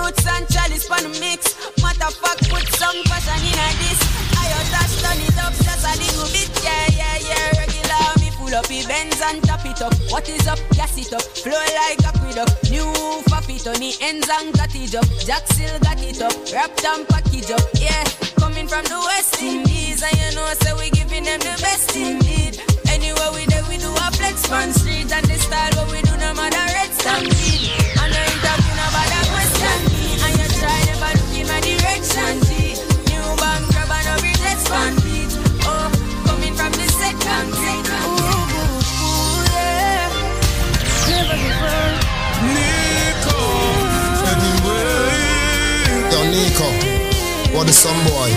Roots 0.06 0.26
and 0.26 0.46
chalice 0.46 0.86
pan 0.86 1.02
mix. 1.18 1.58
Matter 1.82 2.14
fuck, 2.22 2.38
put 2.46 2.62
some 2.78 2.94
passion 3.10 3.42
in 3.42 3.58
a 3.58 3.68
this. 3.82 3.98
I 4.38 4.46
dash 4.70 5.02
turn 5.02 5.18
it 5.18 5.34
up 5.42 5.50
just 5.50 5.82
a 5.82 5.92
little 5.98 6.30
bit. 6.30 6.46
Yeah, 6.62 6.86
yeah, 6.94 7.18
yeah. 7.26 7.58
Regular 7.58 8.14
me 8.22 8.30
pull 8.38 8.54
up 8.54 8.70
Benz 8.70 9.18
and 9.18 9.42
top 9.42 9.66
it 9.66 9.82
up. 9.82 9.94
What 10.14 10.28
is 10.28 10.46
up? 10.46 10.62
Gas 10.78 10.94
it 10.94 11.12
up. 11.12 11.22
Flow 11.22 11.58
like 11.58 11.98
aqueduct. 12.06 12.70
New 12.70 12.86
faffy 13.26 13.58
on 13.66 13.82
the 13.82 13.98
ends 14.00 14.30
and 14.30 14.54
got 14.54 14.70
it 14.78 14.94
up. 14.94 15.10
Jack 15.26 15.42
still 15.50 15.74
got 15.80 15.98
it 15.98 16.22
up. 16.22 16.34
Wrapped 16.54 16.84
and 16.86 17.02
package 17.08 17.50
up. 17.50 17.66
Yeah. 17.74 18.06
Coming 18.38 18.68
from 18.68 18.84
the 18.86 19.02
West 19.10 19.42
Indies. 19.42 20.06
And 20.06 20.14
you 20.22 20.38
know, 20.38 20.46
so 20.62 20.78
we 20.78 20.86
giving 20.90 21.24
them 21.24 21.40
the 21.40 21.58
best 21.58 21.96
indeed. 21.96 22.62
Anywhere 22.86 23.34
we 23.34 23.42
there, 23.50 23.66
we 23.66 23.78
do 23.82 23.90
a 23.90 24.06
flex 24.14 24.46
on 24.54 24.70
street. 24.70 25.10
And 25.10 25.26
the 25.26 25.34
style 25.34 25.74
what 25.82 25.90
we 25.90 25.98
do, 26.06 26.14
no 26.22 26.30
matter 26.38 26.62
red 26.62 26.94
stampede. 26.94 27.74
And 27.98 28.14
I 28.14 28.22
interview, 28.38 28.65
fan. 34.68 34.92
Oh, 35.68 35.88
coming 36.26 36.54
from 36.54 36.72
the 36.72 36.86
second. 37.00 37.46
Ooh, 37.54 37.62
ooh, 37.62 38.62
ooh, 39.02 39.40
yeah. 39.54 40.10
Never 41.10 41.36
before. 41.42 41.92
Nico. 42.54 43.38
Anyway. 44.30 45.22
Yo, 46.12 46.18
Nico. 46.34 46.68
What 47.56 47.66
is 47.68 47.78
some 47.78 48.00
boy? 48.04 48.30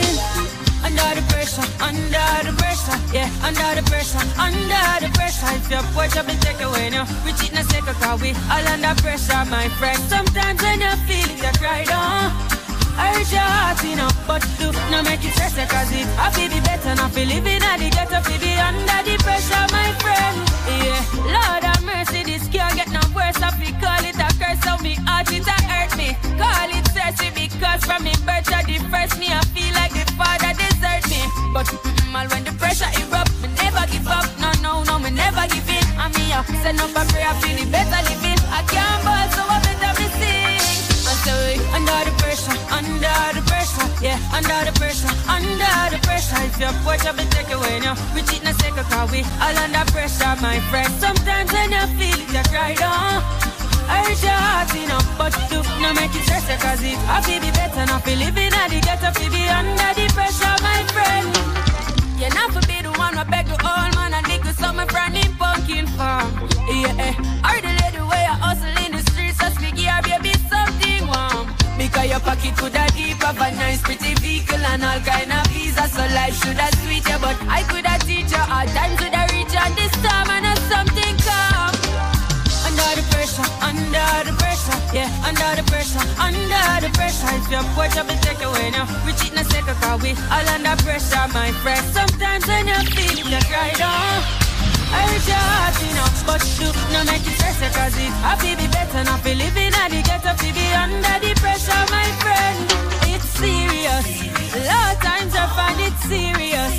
Under 0.86 1.12
the 1.18 1.24
pressure, 1.30 1.68
under 1.82 2.30
the 2.46 2.54
pressure, 2.58 2.98
yeah, 3.14 3.30
under 3.44 3.76
the 3.76 3.84
pressure, 3.90 4.24
under 4.40 4.88
the 5.02 5.10
pressure. 5.14 5.52
If 5.58 5.70
your 5.70 5.84
boy 5.94 6.08
trouble 6.08 6.38
take 6.40 6.62
away 6.62 6.90
now, 6.90 7.06
we 7.26 7.34
cheat 7.34 7.54
na 7.54 7.62
second 7.64 7.96
cause 8.00 8.22
we 8.22 8.32
all 8.50 8.68
under 8.74 8.96
pressure, 9.02 9.44
my 9.52 9.68
friend. 9.78 10.00
Sometimes 10.10 10.62
when 10.62 10.80
you 10.82 10.96
feel 11.06 11.30
it, 11.30 11.44
you 11.44 11.52
cry 11.60 11.84
down. 11.84 12.59
I 13.00 13.16
reach 13.16 13.32
your 13.32 13.40
heart, 13.40 13.80
you 13.84 13.96
know, 13.96 14.12
but 14.28 14.44
do 14.60 14.72
not 14.92 15.06
make 15.08 15.24
it 15.24 15.32
stress 15.32 15.56
cause 15.56 15.92
it 15.96 16.08
I 16.20 16.28
feel 16.36 16.52
be 16.52 16.60
better, 16.60 16.94
not 16.96 17.12
feel 17.16 17.28
living 17.32 17.64
at 17.64 17.80
the 17.80 17.90
ghetto, 17.90 18.20
feel 18.28 18.40
be 18.44 18.52
under 18.60 19.00
the 19.08 19.16
pressure, 19.24 19.66
my 19.72 19.88
friend. 20.04 20.36
Yeah, 20.68 21.00
Lord 21.32 21.64
have 21.64 21.84
mercy, 21.88 22.24
this 22.28 22.48
can't 22.52 22.76
get 22.76 22.92
no 22.92 23.00
worse. 23.16 23.40
I 23.40 23.56
feel 23.56 23.72
call 23.80 24.04
it 24.04 24.20
a 24.20 24.30
curse, 24.36 24.68
on 24.68 24.84
me 24.84 25.00
heart 25.08 25.32
it 25.32 25.48
a 25.48 25.58
hurt 25.64 25.96
me. 25.96 26.12
Call 26.36 26.70
it 26.76 26.86
searching 26.92 27.34
because 27.40 27.82
from 27.88 28.04
me 28.04 28.12
birth 28.28 28.52
I 28.52 28.68
depress 28.68 29.16
me. 29.16 29.32
I 29.32 29.40
feel 29.56 29.72
like 29.80 29.96
the 29.96 30.04
father 30.20 30.52
desert 30.60 31.08
me, 31.08 31.24
but 31.56 31.72
mm, 31.72 32.16
all 32.20 32.28
when 32.28 32.44
the 32.44 32.52
pressure 32.60 32.92
erupt, 33.00 33.32
me 33.40 33.48
never 33.64 33.88
give 33.88 34.08
up. 34.12 34.28
No, 34.44 34.52
no, 34.60 34.84
no, 34.84 35.00
me 35.00 35.10
never 35.16 35.48
give 35.48 35.72
in. 35.72 35.88
I'm 35.96 36.12
here, 36.20 36.44
send 36.60 36.84
up 36.84 36.92
a 36.92 37.04
prayer, 37.16 37.32
feel 37.40 37.56
the 37.56 37.66
better 37.72 38.02
living. 38.12 38.40
I 38.52 38.60
can't 38.68 39.00
but 39.08 39.32
so 39.32 39.44
I 39.48 39.58
better 39.64 39.92
be 39.96 40.09
under 41.50 42.06
the 42.06 42.14
pressure, 42.22 42.54
under 42.70 43.18
the 43.34 43.42
pressure, 43.50 43.88
yeah, 44.06 44.22
under 44.30 44.70
the 44.70 44.74
pressure, 44.78 45.10
under 45.26 45.74
the 45.90 45.98
pressure. 46.06 46.38
If 46.46 46.60
you're 46.62 46.74
poor, 46.86 46.94
you 46.94 47.14
be 47.18 47.26
take 47.34 47.50
away 47.50 47.80
now. 47.80 47.98
We 48.14 48.22
cheat 48.22 48.46
in 48.46 48.48
a 48.48 48.54
second, 48.54 48.86
cause 48.86 49.10
we 49.10 49.26
all 49.42 49.58
under 49.58 49.82
pressure, 49.90 50.36
my 50.46 50.62
friend. 50.70 50.94
Sometimes 51.02 51.50
when 51.52 51.74
you 51.74 51.86
feel 51.98 52.22
it, 52.22 52.30
you 52.30 52.44
cry 52.54 52.76
down. 52.78 53.26
I 53.90 54.06
hurt 54.06 54.22
your 54.22 54.38
heart, 54.38 54.70
you 54.78 54.86
know, 54.86 55.02
but 55.18 55.34
do 55.50 55.66
not 55.82 55.96
make 55.98 56.14
it 56.14 56.22
stress 56.22 56.46
cause 56.62 56.84
it 56.86 56.94
I 57.10 57.18
feel 57.26 57.42
be 57.42 57.50
better, 57.50 57.86
not 57.90 58.06
feel 58.06 58.20
living 58.22 58.54
at 58.54 58.70
the 58.70 58.80
ghetto, 58.86 59.10
feel 59.18 59.32
be 59.34 59.50
under 59.50 59.90
the 59.98 60.06
pressure, 60.14 60.54
my 60.62 60.86
friend. 60.94 61.34
You're 62.22 62.30
not 62.38 62.54
for 62.54 62.62
be 62.70 62.78
the 62.86 62.94
one 63.02 63.18
who 63.18 63.26
beg 63.26 63.50
the 63.50 63.58
old 63.58 63.90
man 63.98 64.14
and 64.14 64.26
nigga 64.30 64.54
summer 64.54 64.86
from 64.86 65.14
him 65.18 65.34
pumpkin 65.34 65.88
farm. 65.98 66.30
Yeah, 66.70 66.94
eh. 67.10 67.79
Because 72.00 72.12
your 72.12 72.20
pocket 72.22 72.56
could 72.56 72.76
have 72.76 72.96
deep 72.96 73.20
of 73.28 73.36
a 73.36 73.52
nice 73.60 73.82
pretty 73.82 74.14
vehicle 74.24 74.64
and 74.72 74.86
all 74.86 75.00
kind 75.04 75.34
of 75.34 75.46
visa, 75.52 75.84
so 75.90 76.00
life 76.16 76.32
should 76.32 76.56
have 76.56 76.74
sweet 76.80 77.04
you, 77.04 77.20
but 77.20 77.36
I 77.44 77.62
could 77.68 77.86
have 77.86 78.00
teach 78.08 78.32
you 78.32 78.40
all 78.40 78.68
times 78.72 79.04
would 79.04 79.12
have 79.12 79.30
reach 79.36 79.52
and 79.52 79.76
this 79.76 79.92
time 80.00 80.32
I 80.32 80.40
know 80.40 80.56
something 80.72 81.16
come. 81.28 81.76
Under 82.64 82.90
the 82.96 83.04
pressure, 83.12 83.44
under 83.60 84.32
the 84.32 84.34
pressure, 84.40 84.80
yeah, 84.96 85.12
under 85.28 85.60
the 85.60 85.66
pressure, 85.68 86.00
under 86.16 86.88
the 86.88 86.90
pressure. 86.96 87.36
If 87.36 87.52
you're 87.52 87.68
poor, 87.76 87.92
you 87.92 88.04
be 88.08 88.16
take 88.24 88.48
away 88.48 88.72
now. 88.72 88.88
We 89.04 89.12
cheat 89.20 89.36
a 89.36 89.44
second, 89.44 89.76
cause 89.84 90.00
we 90.00 90.16
all 90.32 90.48
under 90.56 90.80
pressure, 90.80 91.28
my 91.36 91.52
friend. 91.60 91.84
Sometimes 91.92 92.48
when 92.48 92.68
you 92.68 92.80
feel 92.96 93.28
you 93.28 93.40
cry 93.52 93.76
down. 93.76 94.49
I 94.92 95.02
hurt 95.10 95.26
your 95.28 95.38
heart, 95.38 95.76
know, 95.94 96.10
but 96.26 96.42
do 96.58 96.68
not 96.94 97.06
make 97.06 97.26
it 97.26 97.36
stress 97.38 97.62
you, 97.62 97.70
cause 97.70 97.96
it 97.98 98.12
feel 98.42 98.58
be 98.58 98.68
better, 98.68 99.04
not 99.04 99.24
be 99.24 99.36
living 99.36 99.74
at 99.74 99.90
the 99.94 100.02
ghetto, 100.02 100.34
feel 100.42 100.54
be 100.54 100.68
under 100.74 101.18
the 101.22 101.34
pressure, 101.38 101.84
my 101.94 102.08
friend. 102.24 102.66
It's 103.14 103.30
serious. 103.38 104.08
A 104.56 104.60
lot 104.66 104.96
of 104.96 105.02
times 105.02 105.34
I 105.36 105.46
find 105.58 105.80
it 105.80 105.96
serious. 106.10 106.76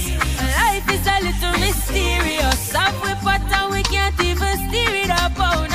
Life 0.59 0.87
is 0.91 1.05
a 1.07 1.17
little 1.23 1.55
mysterious. 1.61 2.75
Up 2.75 2.95
we 3.05 3.71
we 3.71 3.83
can't 3.85 4.19
even 4.21 4.55
steer 4.67 4.95
it 5.05 5.11
up, 5.11 5.33
oh 5.39 5.70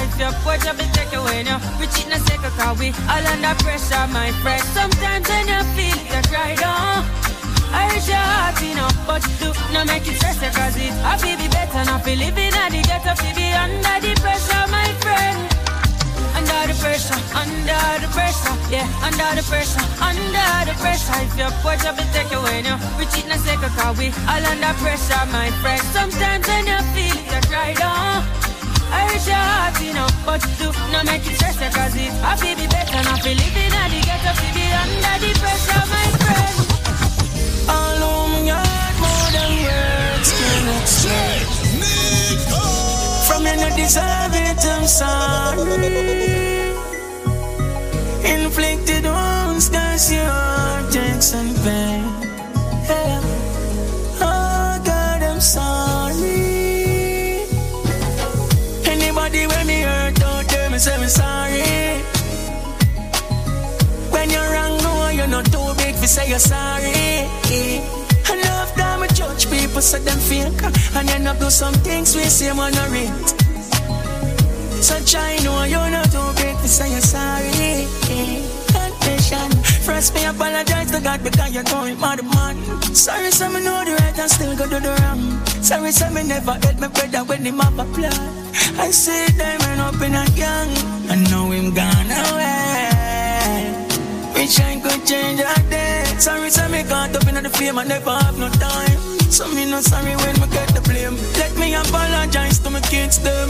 If 0.00 0.18
you're 0.18 0.32
poor, 0.42 0.56
you 0.56 0.72
be 0.78 0.86
take 0.92 1.12
away 1.12 1.42
now. 1.42 1.60
We 1.78 1.86
cheat 1.92 2.06
in 2.06 2.12
a 2.12 2.20
second, 2.20 2.52
cause 2.56 2.78
we 2.78 2.88
all 3.08 3.26
under 3.26 3.54
pressure, 3.62 4.06
my 4.08 4.32
friend. 4.42 4.62
Sometimes 4.72 5.28
when 5.28 5.48
you 5.48 5.62
feel 5.76 5.98
it, 5.98 6.06
you 6.08 6.22
cry 6.30 6.54
down. 6.56 7.04
I 7.72 7.88
hurt 7.88 8.06
your 8.06 8.20
heart, 8.20 8.60
you 8.60 8.72
but 9.06 9.24
you 9.24 9.34
do 9.40 9.50
not 9.72 9.86
make 9.86 10.06
it 10.06 10.16
stress 10.20 10.36
you, 10.44 10.52
cause 10.52 10.76
it 10.76 10.92
I 11.04 11.16
feel 11.16 11.36
be 11.40 11.48
better, 11.48 11.84
not 11.88 12.04
feel 12.04 12.18
living 12.18 12.52
at 12.52 12.68
the 12.68 12.82
ghetto, 12.84 13.16
feel 13.16 13.34
be 13.34 13.48
under 13.52 13.96
the 14.04 14.12
pressure, 14.20 14.64
my 14.68 14.88
friend. 15.00 15.40
Under 16.36 16.60
the 16.68 16.76
pressure, 16.80 17.20
under 17.32 17.84
the 18.04 18.08
pressure, 18.12 18.54
yeah, 18.68 18.88
under 19.00 19.40
the 19.40 19.44
pressure, 19.48 19.84
under 20.04 20.48
the 20.68 20.74
pressure. 20.80 21.16
If 21.24 21.32
you're 21.36 21.54
poor, 21.64 21.76
you 21.80 21.92
be 21.96 22.04
take 22.12 22.32
away 22.32 22.60
now. 22.60 22.76
We 22.98 23.08
cheat 23.08 23.24
in 23.24 23.32
a 23.32 23.38
second, 23.38 23.72
cause 23.72 23.96
we 23.96 24.12
all 24.28 24.44
under 24.44 24.74
pressure, 24.84 25.24
my 25.32 25.48
friend. 25.64 25.80
Sometimes 25.96 26.44
when 26.48 26.66
you 26.68 26.80
feel 26.92 27.16
it, 27.16 27.24
you 27.32 27.40
cry 27.48 27.72
down. 27.72 28.41
I 28.92 29.00
hurt 29.08 29.26
your 29.26 29.44
heart, 29.50 29.80
you 29.80 29.92
but 30.26 30.42
do 30.60 30.68
not 30.92 31.04
make 31.06 31.26
it 31.26 31.36
stress 31.36 31.56
cause 31.74 31.96
it 31.96 32.12
I 32.22 32.36
feel 32.36 32.56
be 32.56 32.66
better, 32.66 33.02
not 33.02 33.18
feel 33.22 33.36
living 33.36 33.72
at 33.72 33.88
the 33.90 34.00
ghetto, 34.06 34.32
feel 34.38 34.52
be 34.54 34.64
under 34.82 35.16
the 35.22 35.30
pressure, 35.40 35.84
my 35.92 36.06
friend. 36.22 36.56
All 37.74 38.02
of 38.04 38.28
my 38.30 38.52
heart, 38.52 38.96
more 39.02 39.28
than 39.34 39.50
words 39.64 40.30
can 40.38 40.64
express. 40.80 41.48
From 43.26 43.42
you, 43.46 43.56
no 43.56 43.68
deserve 43.76 44.34
it, 44.46 44.64
I'm 44.74 44.84
sorry. 44.86 45.62
Inflicted 48.34 49.04
wounds, 49.04 49.68
cause 49.68 50.12
your 50.12 50.90
takes 50.90 51.32
and 51.32 51.56
pain. 51.64 52.21
Big 66.02 66.08
for 66.08 66.14
say 66.14 66.28
you're 66.28 66.38
sorry. 66.38 67.28
Enough 68.32 68.74
time 68.74 69.02
I 69.02 69.06
judge 69.14 69.50
people 69.50 69.80
say 69.80 70.00
them 70.00 70.18
fake, 70.18 70.62
and 70.96 71.10
end 71.10 71.28
up 71.28 71.38
do 71.38 71.50
some 71.50 71.74
things 71.74 72.14
we 72.14 72.22
say 72.22 72.52
man 72.52 72.74
a 72.74 72.88
rate. 72.90 73.28
So 74.82 74.98
try 75.04 75.36
know 75.44 75.64
you're 75.64 75.90
not 75.90 76.10
too 76.10 76.32
big 76.36 76.56
for 76.56 76.68
say 76.68 76.90
you're 76.90 77.00
sorry. 77.00 77.86
Confession. 78.72 79.50
First 79.86 80.14
me 80.14 80.24
apologize 80.24 80.90
to 80.90 81.00
God 81.00 81.22
because 81.22 81.52
you're 81.54 81.64
going 81.64 81.98
mad 82.00 82.22
man. 82.34 82.56
Sorry, 82.94 83.30
so 83.30 83.48
me 83.48 83.62
know 83.62 83.84
the 83.84 83.94
right 83.94 84.18
and 84.18 84.30
still 84.30 84.56
go 84.56 84.64
do 84.68 84.80
the 84.80 84.94
wrong. 85.02 85.46
Sorry, 85.62 85.92
so 85.92 86.10
me 86.10 86.22
never 86.24 86.54
hit 86.54 86.78
my 86.80 86.88
brother 86.88 87.24
when 87.24 87.44
him 87.44 87.58
have 87.58 87.78
a 87.78 87.84
plan. 87.94 88.22
I 88.78 88.90
see 88.90 89.26
diamond 89.38 89.80
up 89.80 90.00
in 90.02 90.14
a 90.14 90.24
gang, 90.34 90.70
and 91.10 91.30
know 91.30 91.50
him 91.50 91.74
gone 91.74 92.10
away. 92.10 93.01
Wish 94.42 94.58
I 94.58 94.74
could 94.80 95.06
change 95.06 95.38
that 95.38 95.62
day. 95.70 96.02
Sorry, 96.18 96.50
so 96.50 96.66
me 96.66 96.82
caught 96.82 97.14
up 97.14 97.28
in 97.30 97.38
the 97.38 97.48
fame, 97.48 97.78
I 97.78 97.84
never 97.84 98.10
have 98.10 98.36
no 98.36 98.50
time. 98.58 98.98
So 99.30 99.46
me 99.54 99.70
no 99.70 99.78
sorry 99.78 100.18
when 100.18 100.34
me 100.42 100.50
get 100.50 100.66
the 100.74 100.82
blame. 100.82 101.14
Let 101.38 101.54
me 101.54 101.78
apologize 101.78 102.58
to 102.66 102.70
my 102.70 102.80
kids 102.80 103.22
them. 103.22 103.46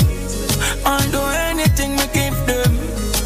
I'll 0.85 1.01
do 1.09 1.25
anything 1.49 1.97
me 1.97 2.05
give 2.13 2.37
them. 2.45 2.77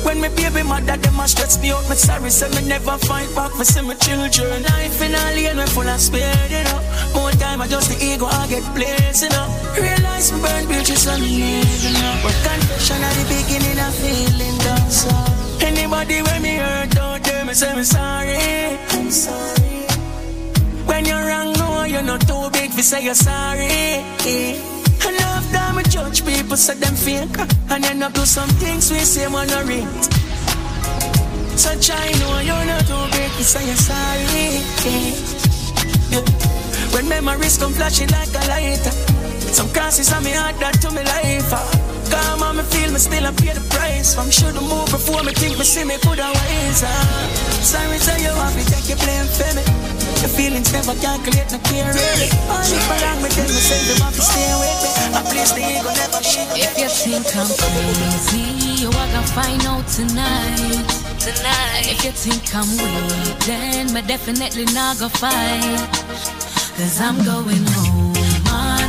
When 0.07 0.23
me 0.23 0.31
baby 0.39 0.63
mother 0.63 0.95
them 0.95 1.19
a 1.19 1.27
stress 1.27 1.59
me 1.59 1.73
out, 1.75 1.83
me 1.91 1.97
sorry, 1.97 2.31
so 2.31 2.47
me 2.55 2.63
never 2.69 2.95
fight 3.03 3.35
back 3.35 3.51
for 3.51 3.65
see 3.65 3.83
my 3.83 3.99
children. 3.99 4.63
Life 4.63 5.03
in 5.03 5.19
a 5.19 5.23
lane 5.35 5.59
we 5.59 5.67
full 5.67 5.91
of 5.91 5.99
speed, 5.99 6.23
you 6.55 6.63
know. 6.71 6.79
More 7.19 7.35
time 7.35 7.59
I 7.61 7.67
just 7.67 7.91
the 7.91 7.99
ego 7.99 8.31
I 8.31 8.47
get 8.47 8.63
placed, 8.79 9.27
you 9.27 9.31
know. 9.35 9.51
Realize 9.75 10.31
me 10.31 10.39
burn 10.39 10.71
bridges 10.71 11.11
on 11.11 11.19
me, 11.19 11.67
you 11.83 11.93
know. 11.99 12.15
But 12.23 12.37
confession 12.47 13.03
at 13.03 13.15
the 13.19 13.27
beginning 13.27 13.79
of 13.83 13.91
feeling 13.99 14.55
down 14.63 14.87
so. 14.87 15.46
Anybody 15.61 16.23
when 16.23 16.43
me 16.43 16.57
hurt 16.57 16.97
out 16.99 17.23
there, 17.25 17.45
me 17.45 17.55
say 17.55 17.75
me 17.75 17.83
sorry. 17.83 18.79
I'm 18.91 19.11
sorry. 19.11 19.87
When 20.87 21.05
you're 21.05 21.25
wrong, 21.27 21.53
no, 21.55 21.85
you're 21.85 22.03
not 22.03 22.21
too 22.27 22.51
big 22.53 22.71
for 22.71 22.83
say 22.83 23.05
you're 23.05 23.15
sorry. 23.15 24.05
Enough 25.07 25.53
time 25.53 25.79
I 25.79 25.83
judge 25.89 26.25
people 26.25 26.57
say 26.57 26.75
them 26.75 26.95
fake, 26.95 27.39
and 27.71 27.85
end 27.85 28.03
up 28.03 28.13
do 28.13 28.25
some 28.25 28.49
things 28.61 28.91
we 28.91 28.99
say 29.01 29.29
man 29.29 29.51
a 29.51 29.65
rate. 29.65 30.05
So 31.57 31.71
try 31.81 32.11
know 32.21 32.39
you're 32.41 32.67
not 32.67 32.87
too 32.87 33.05
big 33.17 33.31
for 33.33 33.43
say 33.43 33.67
you're 33.67 33.77
sorry. 33.77 34.61
Yeah. 36.11 36.25
When 36.95 37.09
memories 37.09 37.59
come 37.59 37.73
flashing 37.73 38.09
like 38.09 38.29
a 38.29 38.49
lighter, 38.49 38.91
some 39.53 39.69
crosses 39.71 40.13
on 40.13 40.23
me 40.25 40.33
heart 40.33 40.59
that 40.61 40.75
to 40.83 40.91
me 40.91 41.03
life. 41.03 41.86
Come 42.11 42.43
on, 42.43 42.57
me 42.57 42.63
feel 42.63 42.91
me 42.93 42.99
still 42.99 43.27
I 43.27 43.33
pay 43.33 43.53
the 43.53 43.65
price. 43.71 44.17
I'm 44.17 44.31
sure 44.31 44.53
to 44.53 44.61
move 44.61 44.91
before 44.91 45.23
me 45.23 45.33
think 45.33 45.59
me 45.59 45.65
see 45.65 45.85
me 45.85 45.97
coulda 46.03 46.29
wiser. 46.29 46.93
Sorry, 47.63 47.99
say 47.99 48.23
you 48.23 48.31
have 48.31 48.55
to 48.55 48.63
take 48.71 48.89
your 48.89 48.99
blame 49.03 49.27
for 49.27 49.51
me. 49.57 49.63
Your 50.23 50.33
feelings 50.33 50.73
never 50.73 50.95
calculate, 51.03 51.51
no 51.53 51.59
care 51.67 51.91
really. 51.91 52.31
All 52.49 52.63
if 52.63 52.91
I 52.91 52.97
wrong 53.03 53.21
me, 53.23 53.29
then 53.35 53.49
me 53.51 53.61
say 53.61 53.81
them 53.89 54.01
have 54.05 54.15
to 54.15 54.23
stay 54.23 54.51
with 54.61 54.79
me. 54.83 54.91
A 55.19 55.21
place 55.31 55.53
the 55.53 55.63
ego 55.63 55.91
never 55.93 56.23
shake. 56.23 56.51
If 56.55 56.75
you 56.79 56.89
think 56.89 57.27
I'm 57.37 57.51
crazy, 57.51 58.45
you 58.83 58.89
are 58.89 59.11
gonna 59.13 59.35
find 59.35 59.63
out 59.67 59.87
tonight. 59.89 60.87
Tonight. 61.19 61.75
And 61.77 61.87
if 61.91 62.05
you 62.05 62.13
think 62.13 62.45
I'm 62.55 62.69
weak, 62.79 63.39
then 63.47 63.93
me 63.93 64.03
definitely 64.03 64.67
not 64.73 64.99
gonna 64.99 65.11
fight. 65.11 65.89
Cause 66.77 67.01
I'm 67.01 67.17
going 67.25 67.65
home 67.67 68.06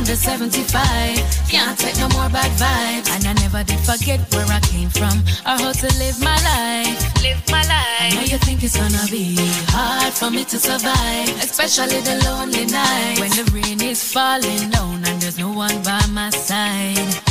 under 0.08 0.16
75. 0.16 1.50
Can't 1.50 1.78
take 1.78 1.98
no 1.98 2.08
more 2.16 2.30
bad 2.30 2.50
vibes. 2.56 3.10
And 3.14 3.26
I 3.26 3.32
never 3.42 3.62
did 3.62 3.78
forget 3.80 4.20
where 4.32 4.46
I 4.46 4.58
came 4.60 4.88
from 4.88 5.12
or 5.44 5.60
how 5.60 5.72
to 5.72 5.88
live 5.98 6.18
my 6.20 6.36
life. 6.48 7.22
Live 7.22 7.42
my 7.50 7.60
life. 7.60 8.00
I 8.00 8.10
know 8.14 8.22
you 8.22 8.38
think 8.38 8.62
it's 8.62 8.76
gonna 8.76 9.06
be 9.10 9.36
hard 9.68 10.14
for 10.14 10.30
me 10.30 10.44
to 10.44 10.58
survive, 10.58 11.28
especially 11.44 12.00
the 12.00 12.22
lonely 12.24 12.64
night 12.64 13.20
when 13.20 13.30
the 13.32 13.50
rain 13.52 13.82
is 13.82 14.02
falling 14.02 14.70
down 14.70 15.04
and 15.04 15.20
there's 15.20 15.38
no 15.38 15.52
one 15.52 15.82
by 15.82 16.00
my 16.06 16.30
side. 16.30 17.27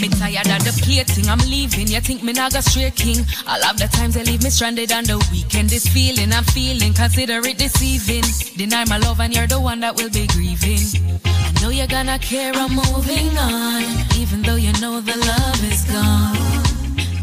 Me 0.00 0.08
tired 0.08 0.46
of 0.46 0.60
the 0.60 0.72
plating, 0.84 1.28
I'm 1.28 1.38
leaving. 1.48 1.88
You 1.88 2.00
think 2.00 2.22
me 2.22 2.32
not 2.32 2.52
go 2.52 2.60
straight 2.60 2.94
king? 2.96 3.24
All 3.48 3.62
of 3.64 3.78
the 3.78 3.88
times 3.88 4.14
they 4.14 4.24
leave 4.24 4.42
me 4.42 4.50
stranded 4.50 4.92
on 4.92 5.04
the 5.04 5.16
weekend. 5.32 5.70
This 5.70 5.88
feeling 5.88 6.32
I'm 6.32 6.44
feeling, 6.44 6.92
consider 6.92 7.40
it 7.40 7.56
deceiving. 7.56 8.24
Deny 8.56 8.84
my 8.84 8.98
love 8.98 9.20
and 9.20 9.34
you're 9.34 9.46
the 9.46 9.58
one 9.58 9.80
that 9.80 9.96
will 9.96 10.10
be 10.10 10.26
grieving. 10.26 10.84
I 11.24 11.52
know 11.62 11.70
you're 11.70 11.86
gonna 11.86 12.18
care, 12.18 12.52
I'm 12.52 12.76
moving 12.76 13.32
on. 13.38 13.82
Even 14.20 14.42
though 14.42 14.60
you 14.60 14.72
know 14.84 15.00
the 15.00 15.16
love 15.16 15.60
is 15.64 15.84
gone. 15.88 16.36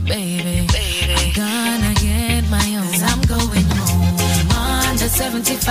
Baby, 0.10 0.66
I'm 0.66 1.30
gonna 1.38 1.94
get 2.02 2.50
my 2.50 2.68
own. 2.74 2.90
Cause 2.90 3.04
I'm 3.06 3.22
going 3.30 3.70
home 3.70 4.50
on 4.50 4.98
the 4.98 5.10
75. 5.14 5.62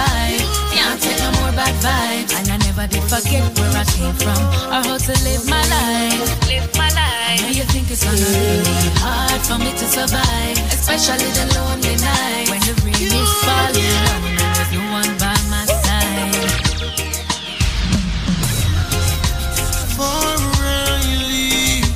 Can't 0.70 1.02
take 1.02 1.18
no 1.18 1.30
more 1.42 1.52
bad 1.58 1.74
vibes. 1.82 2.32
And 2.38 2.61
I 2.61 2.61
never 2.76 2.88
did 2.88 3.02
forget 3.02 3.58
where 3.58 3.70
I 3.76 3.84
came 3.84 4.14
from 4.14 4.40
or 4.72 4.80
how 4.86 4.96
to 4.96 5.12
live 5.24 5.44
my 5.48 5.62
life. 5.68 6.48
Live 6.48 6.70
my 6.76 6.88
life. 6.88 7.28
I 7.28 7.36
know 7.42 7.48
you 7.48 7.64
think 7.64 7.90
it's 7.90 8.04
gonna 8.04 8.16
be 8.16 8.88
hard 9.00 9.40
for 9.42 9.58
me 9.58 9.70
to 9.72 9.86
survive, 9.96 10.56
especially 10.72 11.30
the 11.36 11.46
lonely 11.56 11.96
night 12.00 12.48
when 12.48 12.60
the 12.60 12.74
rain 12.84 13.12
is 13.20 13.32
falling 13.44 13.92
down 13.96 14.20
and 14.28 14.38
there's 14.38 14.72
no 14.72 14.82
one 14.98 15.12
by 15.20 15.36
my 15.52 15.64
side. 15.82 16.52
For 19.96 20.24
you 21.08 21.18
leave, 21.28 21.88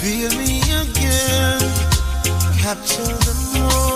feel 0.00 0.30
me 0.38 0.60
again. 0.82 1.60
Capture 2.62 3.16
the 3.26 3.34
moment 3.58 3.91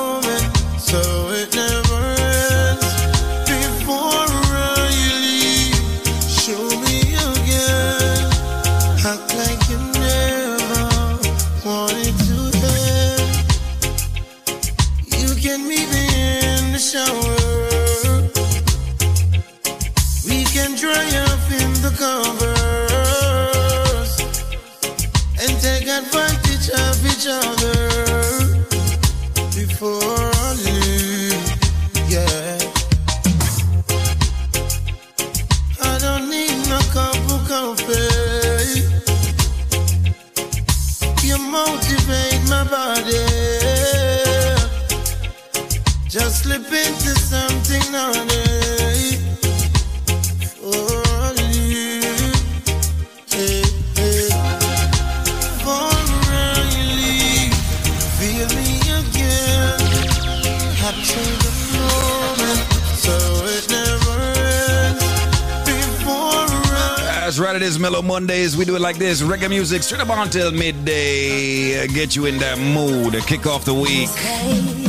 Mellow 67.78 68.02
Mondays. 68.02 68.56
We 68.56 68.64
do 68.64 68.74
it 68.74 68.80
like 68.80 68.96
this. 68.96 69.22
Reggae 69.22 69.48
music 69.48 69.82
straight 69.82 70.00
up 70.00 70.08
until 70.10 70.50
midday. 70.50 71.84
Uh, 71.84 71.86
Get 71.86 72.16
you 72.16 72.26
in 72.26 72.38
that 72.38 72.58
mood 72.58 73.12
to 73.12 73.20
kick 73.20 73.46
off 73.46 73.64
the 73.64 73.74
week. 73.74 74.85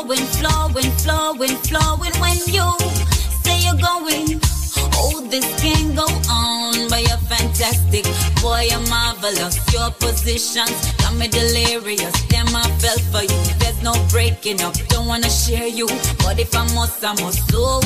Flowing, 0.00 0.26
flowing, 0.40 0.90
flowing, 0.92 1.56
flowing. 1.68 2.12
When 2.20 2.36
you 2.46 2.68
say 3.42 3.60
you're 3.64 3.74
going, 3.74 4.40
oh, 4.94 5.26
this 5.30 5.44
can 5.60 5.94
go 5.94 6.06
on. 6.30 6.88
But 6.88 7.06
you're 7.06 7.24
fantastic, 7.28 8.04
boy, 8.42 8.68
you're 8.70 8.86
marvelous. 8.88 9.58
Your 9.72 9.90
positions 9.92 10.92
got 10.98 11.14
me 11.14 11.28
delirious. 11.28 12.12
Damn, 12.28 12.48
I 12.54 12.62
fell 12.80 12.98
for 13.12 13.22
you. 13.22 13.40
There's 13.58 13.82
no 13.82 13.94
breaking 14.10 14.60
up. 14.62 14.74
Don't 14.88 15.06
wanna 15.06 15.30
share 15.30 15.68
you, 15.68 15.86
but 16.18 16.38
if 16.38 16.54
I 16.54 16.64
must, 16.74 17.04
I 17.04 17.12
must. 17.20 17.50
So 17.50 17.80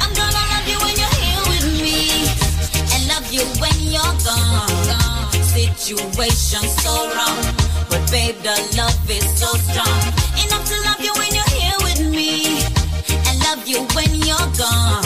I'm 0.00 0.12
gonna 0.14 0.44
love 0.52 0.68
you 0.68 0.78
when 0.84 0.94
you're 0.96 1.16
here 1.20 1.44
with 1.50 1.66
me, 1.82 1.98
and 2.94 3.08
love 3.08 3.32
you 3.32 3.44
when 3.60 3.76
you're 3.92 4.16
gone. 4.24 5.23
Situation 5.54 6.68
so 6.82 6.90
wrong, 7.14 7.54
but 7.88 8.10
babe, 8.10 8.34
the 8.42 8.56
love 8.76 9.08
is 9.08 9.24
so 9.38 9.46
strong. 9.58 10.00
Enough 10.42 10.64
to 10.68 10.76
love 10.82 11.00
you 11.00 11.12
when 11.14 11.32
you're 11.32 11.54
here 11.54 11.78
with 11.84 12.10
me, 12.10 12.58
and 13.28 13.38
love 13.38 13.64
you 13.64 13.78
when 13.94 14.12
you're 14.16 14.50
gone. 14.58 15.03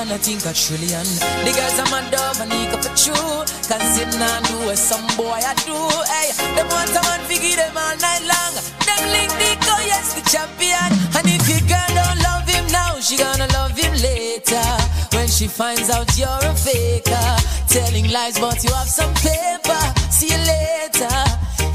A 0.00 0.04
billion, 0.04 0.12
I 0.12 0.18
think 0.18 0.44
a 0.46 0.52
trillion. 0.52 1.06
The 1.44 1.52
guys 1.52 1.78
are 1.78 1.90
my 1.90 2.00
dove 2.10 2.40
and 2.40 2.50
Nico 2.50 2.76
for 2.80 2.94
true, 2.96 3.44
cause 3.68 3.98
it 4.00 4.08
not 4.18 4.44
do 4.48 4.56
what 4.66 4.78
some 4.78 5.04
boy 5.16 5.36
I 5.36 5.54
do. 5.66 5.76
Hey, 6.08 6.32
them 6.56 6.68
want 6.68 6.90
a 6.90 7.02
man 7.04 7.20
figure 7.28 7.56
them 7.56 7.76
all 7.76 7.96
night 8.00 8.24
long. 8.24 8.54
Them 8.86 9.02
link 9.12 9.32
Nico, 9.36 9.76
yes, 9.84 10.14
the 10.14 10.22
champion. 10.24 10.90
And 11.16 11.26
if 11.28 11.44
your 11.48 11.60
girl 11.68 11.90
don't 11.92 12.20
love 12.24 12.46
him 12.48 12.66
now, 12.72 13.00
she 13.00 13.16
gonna 13.16 13.48
love 13.52 13.76
him 13.76 13.92
later. 14.00 14.64
When 15.12 15.28
she 15.28 15.46
finds 15.46 15.90
out 15.90 16.08
you're 16.16 16.28
a 16.28 16.54
faker, 16.54 17.28
telling 17.68 18.10
lies, 18.10 18.38
but 18.38 18.62
you 18.64 18.72
have 18.72 18.88
some 18.88 19.12
paper. 19.20 19.80
See 20.08 20.32
you 20.32 20.40
later. 20.40 21.12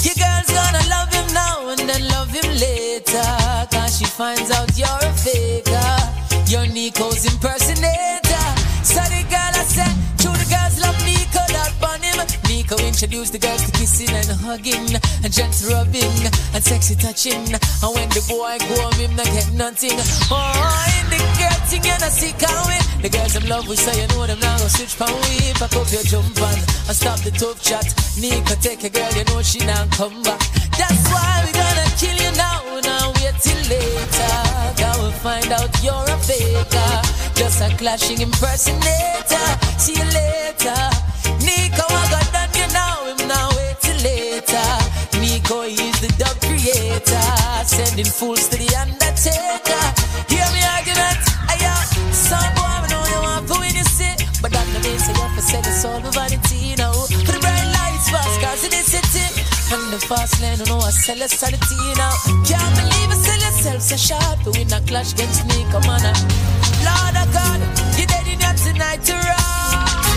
Your 0.01 0.17
girl's 0.17 0.49
gonna 0.49 0.83
love 0.89 1.11
him 1.13 1.27
now 1.33 1.69
and 1.69 1.81
then 1.89 2.07
love 2.09 2.29
him 2.29 2.49
later. 2.57 3.25
Cause 3.71 3.99
she 3.99 4.05
finds 4.05 4.49
out 4.51 4.69
you're 4.77 5.01
a 5.01 5.13
faker. 5.13 6.15
You're 6.47 6.67
Nico's 6.67 7.25
impersonator. 7.25 7.54
The 13.31 13.39
girls 13.39 13.65
to 13.65 13.71
kissing 13.71 14.15
and 14.15 14.31
hugging, 14.39 14.95
and 14.95 15.31
gentle 15.33 15.75
rubbing, 15.75 16.15
and 16.55 16.63
sexy 16.63 16.95
touching. 16.95 17.43
And 17.51 17.91
when 17.91 18.07
the 18.15 18.23
boy 18.31 18.55
go 18.63 18.79
home, 18.79 18.95
him 18.95 19.15
not 19.15 19.27
get 19.27 19.51
nothing. 19.51 19.97
Oh, 20.31 20.95
in 21.01 21.05
the 21.11 21.19
girl 21.35 21.59
thing, 21.67 21.83
you 21.83 21.97
know, 21.99 22.11
see 22.13 22.31
coming. 22.39 22.85
The 23.03 23.09
girls 23.09 23.35
in 23.35 23.43
love, 23.49 23.67
we 23.67 23.75
say, 23.75 23.91
you 23.99 24.07
know 24.15 24.25
them 24.25 24.39
now, 24.39 24.57
go 24.57 24.67
switch 24.71 24.95
pan 24.95 25.11
we 25.27 25.51
Pack 25.59 25.75
up 25.75 25.89
your 25.91 26.05
jump 26.07 26.37
on, 26.39 26.59
and 26.87 26.95
stop 26.95 27.19
the 27.27 27.31
tough 27.31 27.59
chat. 27.61 27.83
Nico 28.15 28.55
take 28.63 28.83
a 28.85 28.89
girl, 28.89 29.11
you 29.11 29.25
know 29.25 29.41
she 29.41 29.59
not 29.65 29.91
come 29.91 30.23
back. 30.23 30.39
That's 30.79 31.03
why 31.11 31.43
we 31.43 31.51
gonna 31.51 31.87
kill 31.99 32.15
you 32.15 32.31
now, 32.39 32.63
now 32.87 33.11
wait 33.19 33.35
till 33.41 33.61
later. 33.67 34.55
Will 35.05 35.11
find 35.11 35.51
out 35.51 35.69
you're 35.83 35.93
a 35.93 36.17
faker. 36.17 36.93
Just 37.35 37.61
a 37.61 37.69
clashing 37.77 38.21
impersonator. 38.21 39.47
See 39.77 39.93
you 39.93 40.07
later. 40.15 40.81
Nico, 41.43 41.83
I 41.83 42.07
got 42.09 42.24
Sending 47.95 48.11
fools 48.11 48.49
to 48.49 48.57
the 48.59 48.67
undertaker. 48.75 49.83
Hear 50.27 50.43
me 50.51 50.59
argument? 50.67 51.15
Ayo, 51.47 51.71
some 52.11 52.43
boy, 52.59 52.67
I 52.67 52.91
know 52.91 52.99
you 53.07 53.19
want 53.23 53.47
to 53.47 53.55
win, 53.55 53.71
you 53.71 53.87
see. 53.87 54.11
But 54.43 54.51
that 54.51 54.67
no 54.75 54.83
mean 54.83 54.99
say 54.99 55.15
you 55.15 55.23
have 55.23 55.31
to 55.31 55.39
sell 55.39 55.63
it's 55.63 55.85
all 55.87 56.01
the 56.03 56.11
vanity 56.11 56.75
now. 56.75 56.91
For 56.91 57.31
the 57.31 57.39
bright 57.39 57.63
lights, 57.71 58.11
fast 58.11 58.35
cars 58.43 58.67
in 58.67 58.75
the 58.75 58.83
city. 58.83 59.23
And 59.71 59.95
the 59.95 60.03
fast 60.11 60.43
lane, 60.43 60.59
you 60.59 60.67
know 60.67 60.83
I 60.83 60.91
sell 60.91 61.23
a 61.23 61.27
sanity 61.31 61.79
now. 61.95 62.11
Can't 62.43 62.75
believe 62.75 63.15
I 63.15 63.15
sell 63.15 63.39
yourself 63.39 63.79
so 63.79 63.95
sharp. 63.95 64.43
But 64.43 64.59
we 64.59 64.67
not 64.67 64.83
clash 64.91 65.15
against 65.15 65.47
me, 65.47 65.63
come 65.71 65.87
on. 65.87 66.03
Lord 66.83 67.15
of 67.15 67.31
God, 67.31 67.63
you 67.95 68.03
dead 68.11 68.27
in 68.27 68.43
tonight 68.59 69.07
to 69.07 69.15
rot 69.15 70.14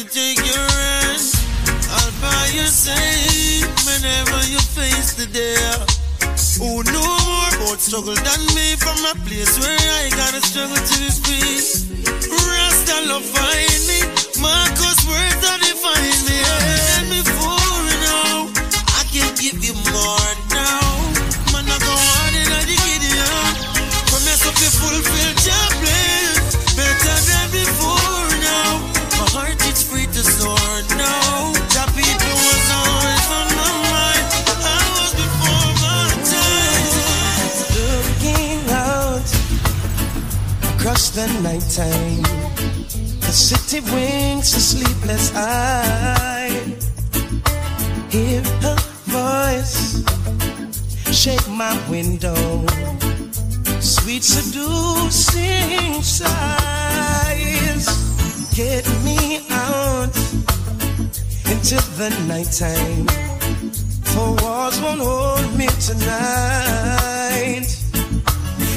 to 0.00 0.08
take 0.08 0.38
your 0.38 0.68
hand. 0.80 1.20
I'll 1.92 2.12
buy 2.24 2.46
your 2.54 2.72
side 2.72 3.68
whenever 3.84 4.40
you 4.48 4.60
face 4.72 5.12
the 5.14 5.26
day. 5.26 5.56
Oh, 6.56 6.80
Who 6.80 6.82
know 6.92 7.16
more 7.28 7.52
about 7.60 7.80
struggle 7.80 8.14
than 8.14 8.40
me 8.56 8.76
from 8.80 8.96
a 9.04 9.14
place 9.26 9.58
where 9.60 9.76
I 10.00 10.08
gotta 10.16 10.40
struggle 10.40 10.76
to 10.76 11.00
free. 11.20 12.00
Rasta 12.32 12.96
love 13.12 13.24
find 13.24 13.80
me, 13.90 14.00
Marcus 14.40 15.00
words 15.04 15.38
that 15.44 15.58
define 15.60 16.20
me. 16.28 16.38
And 16.48 16.89
the 41.14 41.26
nighttime. 41.42 42.22
The 43.20 43.32
city 43.32 43.80
winks 43.92 44.54
a 44.56 44.60
sleepless 44.60 45.32
eye. 45.34 46.50
Hear 48.10 48.42
her 48.62 48.76
voice 49.06 50.04
shake 51.12 51.48
my 51.48 51.74
window. 51.88 52.66
Sweet 53.80 54.22
seducing 54.22 56.02
sighs 56.02 57.86
get 58.54 58.86
me 59.04 59.40
out 59.50 60.16
into 61.50 61.76
the 61.98 62.10
nighttime. 62.28 63.06
Four 64.12 64.34
walls 64.42 64.80
won't 64.80 65.00
hold 65.00 65.56
me 65.56 65.66
tonight. 65.80 67.66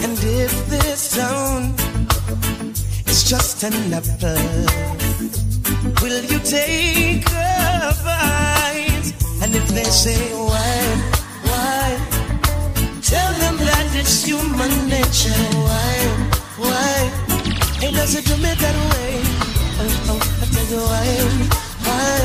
And 0.03 0.17
if 0.23 0.67
this 0.69 1.15
town 1.15 1.75
is 3.13 3.23
just 3.29 3.63
an 3.63 3.93
apple, 3.93 4.65
will 6.01 6.23
you 6.31 6.39
take 6.39 7.25
a 7.29 7.93
bite? 8.05 9.09
And 9.41 9.51
if 9.59 9.67
they 9.77 9.89
say 10.03 10.21
why, 10.49 10.77
why? 11.49 11.85
Tell 13.11 13.31
them 13.43 13.55
that 13.69 13.87
it's 14.01 14.25
human 14.25 14.73
nature. 14.89 15.45
Why, 15.67 15.95
why? 16.63 16.93
It 17.85 17.93
doesn't 17.93 18.25
do 18.25 18.35
me 18.45 18.51
that 18.63 18.77
way. 18.91 19.13
Oh, 19.81 20.09
oh, 20.11 20.21
I 20.41 20.45
tell 20.53 20.67
you 20.73 20.81
why, 20.91 21.09
why? 21.85 22.15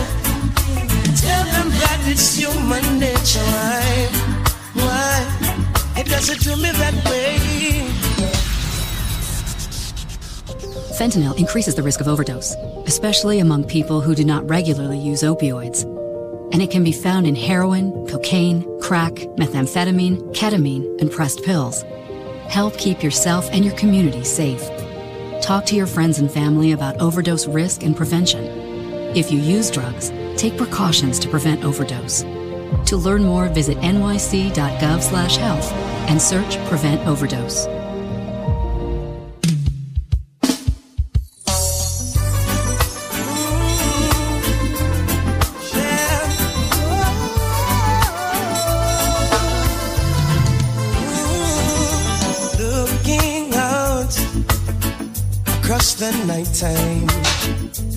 Tell 1.24 1.44
them 1.54 1.68
that 1.82 2.00
it's 2.12 2.28
human 2.40 2.86
nature. 2.98 3.50
Why, 3.56 4.08
why? 4.84 5.16
It 6.00 6.06
doesn't 6.06 6.40
do 6.40 6.56
me 6.56 6.70
that 6.82 6.96
way. 7.10 8.07
Fentanyl 10.98 11.38
increases 11.38 11.76
the 11.76 11.82
risk 11.84 12.00
of 12.00 12.08
overdose, 12.08 12.56
especially 12.86 13.38
among 13.38 13.62
people 13.62 14.00
who 14.00 14.16
do 14.16 14.24
not 14.24 14.50
regularly 14.50 14.98
use 14.98 15.22
opioids. 15.22 15.84
And 16.52 16.60
it 16.60 16.72
can 16.72 16.82
be 16.82 16.90
found 16.90 17.24
in 17.24 17.36
heroin, 17.36 18.04
cocaine, 18.08 18.66
crack, 18.80 19.12
methamphetamine, 19.38 20.34
ketamine, 20.34 21.00
and 21.00 21.08
pressed 21.08 21.44
pills. 21.44 21.84
Help 22.48 22.76
keep 22.78 23.00
yourself 23.00 23.48
and 23.52 23.64
your 23.64 23.76
community 23.76 24.24
safe. 24.24 24.68
Talk 25.40 25.66
to 25.66 25.76
your 25.76 25.86
friends 25.86 26.18
and 26.18 26.28
family 26.28 26.72
about 26.72 27.00
overdose 27.00 27.46
risk 27.46 27.84
and 27.84 27.96
prevention. 27.96 28.44
If 29.14 29.30
you 29.30 29.38
use 29.38 29.70
drugs, 29.70 30.10
take 30.36 30.56
precautions 30.56 31.20
to 31.20 31.28
prevent 31.28 31.64
overdose. 31.64 32.24
To 32.86 32.96
learn 32.96 33.22
more, 33.22 33.48
visit 33.50 33.78
nyc.gov/health 33.78 35.72
and 36.10 36.20
search 36.20 36.58
prevent 36.66 37.06
overdose. 37.06 37.77
The 56.12 56.24
nighttime, 56.24 57.06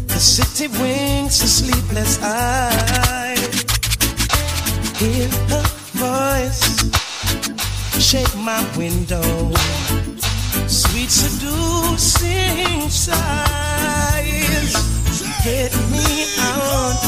the 0.08 0.20
city 0.20 0.68
winks 0.80 1.42
a 1.44 1.48
sleepless 1.48 2.20
eye. 2.22 3.38
Hear 4.98 5.30
her 5.52 5.64
voice 5.96 6.64
shake 8.00 8.36
my 8.36 8.62
window, 8.78 9.54
sweet 10.68 11.10
seducing 11.10 12.90
sighs 12.90 14.74
get 15.44 15.72
me 15.92 16.26
out 16.40 17.02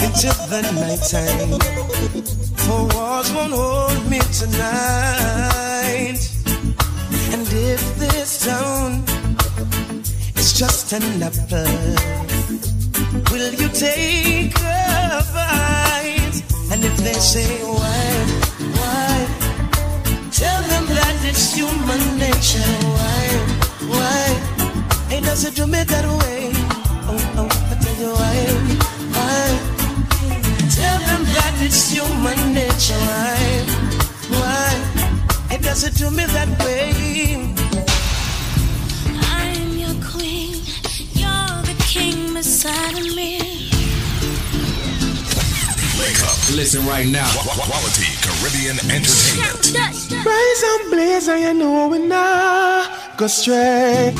into 0.00 0.28
the 0.52 0.62
nighttime. 0.80 1.60
Four 2.64 2.86
walls 2.94 3.30
won't 3.32 3.52
hold 3.52 4.10
me 4.10 4.20
tonight. 4.40 6.20
And 7.32 7.46
if 7.52 7.98
this 7.98 8.46
town 8.46 9.04
is 10.36 10.52
just 10.52 10.92
an 10.92 11.22
apple, 11.22 11.94
will 13.30 13.52
you 13.54 13.68
take 13.68 14.54
a 14.58 15.24
bite? 15.34 16.42
And 16.72 16.84
if 16.84 16.96
they 16.98 17.14
say 17.14 17.62
why, 17.64 18.06
why? 18.78 19.26
Tell 20.30 20.62
them 20.72 20.86
that 20.86 21.16
it's 21.24 21.54
human 21.54 22.02
nature. 22.18 22.72
Why, 22.96 23.24
why? 23.92 24.24
It 25.16 25.24
doesn't 25.24 25.54
do 25.56 25.66
me 25.66 25.82
that 25.84 26.06
way. 26.20 26.50
Oh, 27.08 27.34
oh, 27.40 27.48
I 27.70 27.74
tell 27.82 27.96
you 28.02 28.12
why, 28.20 28.38
why? 29.14 29.46
Tell 30.78 30.98
them 31.08 31.22
that 31.36 31.54
it's 31.60 31.90
human 31.90 32.40
nature. 32.52 33.00
Why? 33.08 33.64
Why? 34.40 34.70
It 35.54 35.62
doesn't 35.62 35.94
do 35.96 36.10
me 36.10 36.24
that 36.26 36.48
way. 36.64 37.65
King 42.36 42.42
beside 42.42 42.98
of 42.98 43.16
me. 43.16 43.38
Wake 45.98 46.22
up. 46.22 46.36
Listen 46.54 46.86
right 46.86 47.06
now. 47.06 47.30
Quality 47.32 48.06
Caribbean 48.20 48.78
Entertainment. 48.90 50.26
Rise 50.26 50.62
and 50.62 50.90
blaze, 50.90 51.28
and 51.28 51.40
you 51.40 51.54
know 51.54 51.88
we 51.88 51.98
not 51.98 53.16
go 53.16 53.26
straight. 53.26 54.14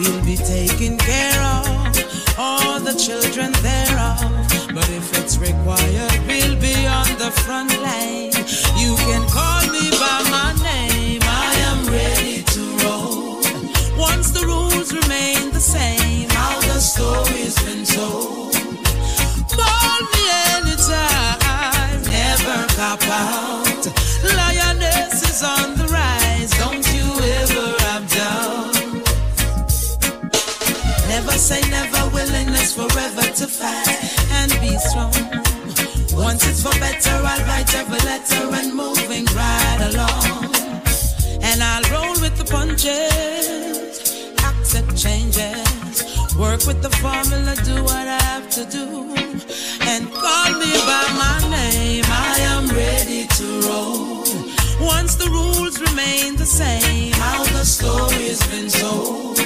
We'll 0.00 0.24
be 0.24 0.36
taking 0.36 0.96
care 0.96 1.42
of 1.42 1.68
all 2.38 2.80
the 2.80 2.94
children 2.94 3.52
thereof. 3.60 4.16
But 4.74 4.88
if 4.88 5.12
it's 5.18 5.36
required, 5.36 6.16
we'll 6.26 6.56
be 6.58 6.86
on 6.86 7.06
the 7.18 7.30
front 7.44 7.70
line. 7.82 8.32
You 8.80 8.96
can 8.96 9.22
call 9.28 9.60
me 9.70 9.90
by 10.00 10.24
my 10.32 10.56
name. 10.62 11.20
I 11.22 11.52
am 11.68 11.86
ready 11.92 12.42
to 12.44 12.62
roll. 12.82 13.42
Once 13.98 14.30
the 14.30 14.46
rules 14.46 14.90
remain 14.90 15.50
the 15.52 15.60
same, 15.60 16.30
how 16.30 16.58
the 16.60 16.80
story's 16.80 17.56
been 17.62 17.84
told. 17.84 18.54
Call 19.52 20.00
me 20.14 20.22
anytime, 20.56 22.00
never 22.08 22.66
cop 22.74 23.02
out. 23.02 23.59
To 33.40 33.46
fight 33.46 33.88
and 34.32 34.52
be 34.60 34.76
strong. 34.76 35.10
Once 36.12 36.46
it's 36.46 36.62
for 36.62 36.78
better, 36.78 37.16
I'll 37.24 37.42
write 37.46 37.74
every 37.74 37.98
letter 38.04 38.44
and 38.52 38.74
moving 38.74 39.24
right 39.34 39.80
along. 39.88 40.52
And 41.40 41.62
I'll 41.62 41.86
roll 41.90 42.20
with 42.20 42.36
the 42.36 42.44
punches, 42.44 43.96
accept 44.44 44.94
changes, 44.94 45.96
work 46.36 46.66
with 46.66 46.82
the 46.82 46.90
formula, 47.00 47.56
do 47.64 47.82
what 47.82 48.06
I 48.06 48.20
have 48.32 48.50
to 48.50 48.64
do, 48.66 49.08
and 49.88 50.12
call 50.12 50.50
me 50.60 50.72
by 50.90 51.06
my 51.24 51.38
name. 51.48 52.04
I 52.08 52.36
am 52.54 52.68
ready 52.68 53.26
to 53.38 53.46
roll. 53.66 54.24
Once 54.86 55.14
the 55.14 55.30
rules 55.30 55.80
remain 55.80 56.36
the 56.36 56.44
same, 56.44 57.12
how 57.14 57.44
the 57.44 57.64
story's 57.64 58.46
been 58.48 58.68
told. 58.68 59.39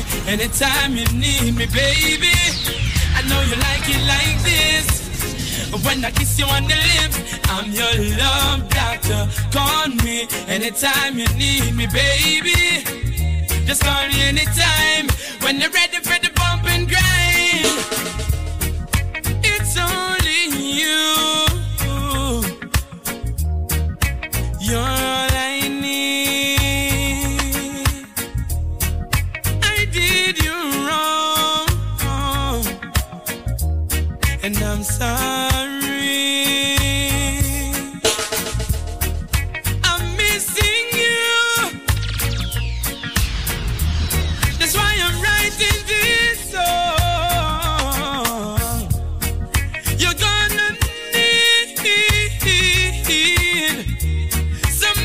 Me 0.00 0.30
anytime 0.30 0.96
you 0.96 1.04
need 1.06 1.54
me, 1.56 1.66
baby. 1.66 2.32
I 3.14 3.22
know 3.28 3.40
you 3.42 3.56
like 3.56 3.86
it 3.88 4.02
like 4.06 4.42
this. 4.42 4.86
When 5.84 6.04
I 6.04 6.10
kiss 6.10 6.38
you 6.38 6.46
on 6.46 6.64
the 6.64 6.74
lips, 6.74 7.18
I'm 7.48 7.70
your 7.70 7.94
love 8.18 8.68
doctor. 8.68 9.28
Call 9.52 9.88
me 10.04 10.26
anytime 10.48 11.18
you 11.18 11.28
need 11.36 11.74
me, 11.74 11.86
baby. 11.86 12.84
Just 13.66 13.82
call 13.82 14.08
me 14.08 14.22
anytime 14.22 15.08
when 15.42 15.60
you're 15.60 15.70
ready 15.70 15.98
for 15.98 16.18
the 16.20 16.30
bump 16.34 16.64
and 16.66 16.88
grind. 16.88 17.66
It's 19.44 19.76
only 19.78 20.40
you. 20.80 21.00
You're 24.60 25.29
I'm 34.80 34.86
sorry. 34.86 36.74
I'm 39.84 40.16
missing 40.16 40.86
you. 41.04 41.36
That's 44.58 44.74
why 44.74 44.96
I'm 45.04 45.20
writing 45.20 45.80
this 45.86 46.38
song. 46.50 47.80
You're 49.98 50.14
gonna 50.14 50.68
need 51.12 51.76
some 54.70 55.04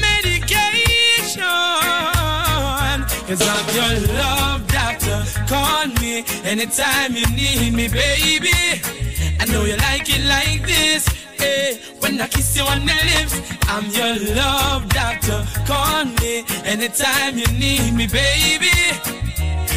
I'm 3.41 3.67
your 3.75 3.93
love 4.15 4.65
doctor. 4.67 5.19
Call 5.49 5.87
me 5.99 6.23
anytime 6.45 7.13
you 7.13 7.27
need 7.35 7.73
me, 7.73 7.89
baby. 7.89 9.04
I 9.39 9.45
know 9.45 9.63
you 9.65 9.77
like 9.77 10.07
it 10.09 10.23
like 10.25 10.65
this. 10.65 11.07
Hey, 11.37 11.79
when 11.99 12.19
I 12.21 12.27
kiss 12.27 12.55
you 12.57 12.63
on 12.63 12.85
the 12.85 12.93
lips, 13.11 13.35
I'm 13.67 13.85
your 13.91 14.35
love 14.35 14.87
doctor. 14.89 15.45
Call 15.65 16.05
me 16.05 16.43
anytime 16.63 17.37
you 17.37 17.47
need 17.47 17.93
me, 17.93 18.07
baby. 18.07 18.71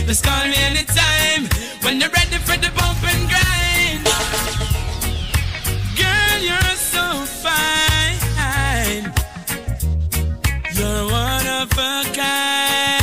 Just 0.07 0.25
call 0.25 0.45
me 0.47 0.57
anytime 0.57 1.49
when 1.83 2.01
you're 2.01 2.11
ready 2.11 2.39
for 2.47 2.57
the 2.57 2.71
bump 2.77 3.03
and 3.13 3.29
grind. 3.29 4.05
Girl, 6.01 6.39
you're 6.49 6.77
so 6.77 7.05
fine. 7.45 9.13
You're 10.75 11.05
one 11.11 11.47
of 11.47 11.73
a 11.73 12.05
kind. 12.15 12.98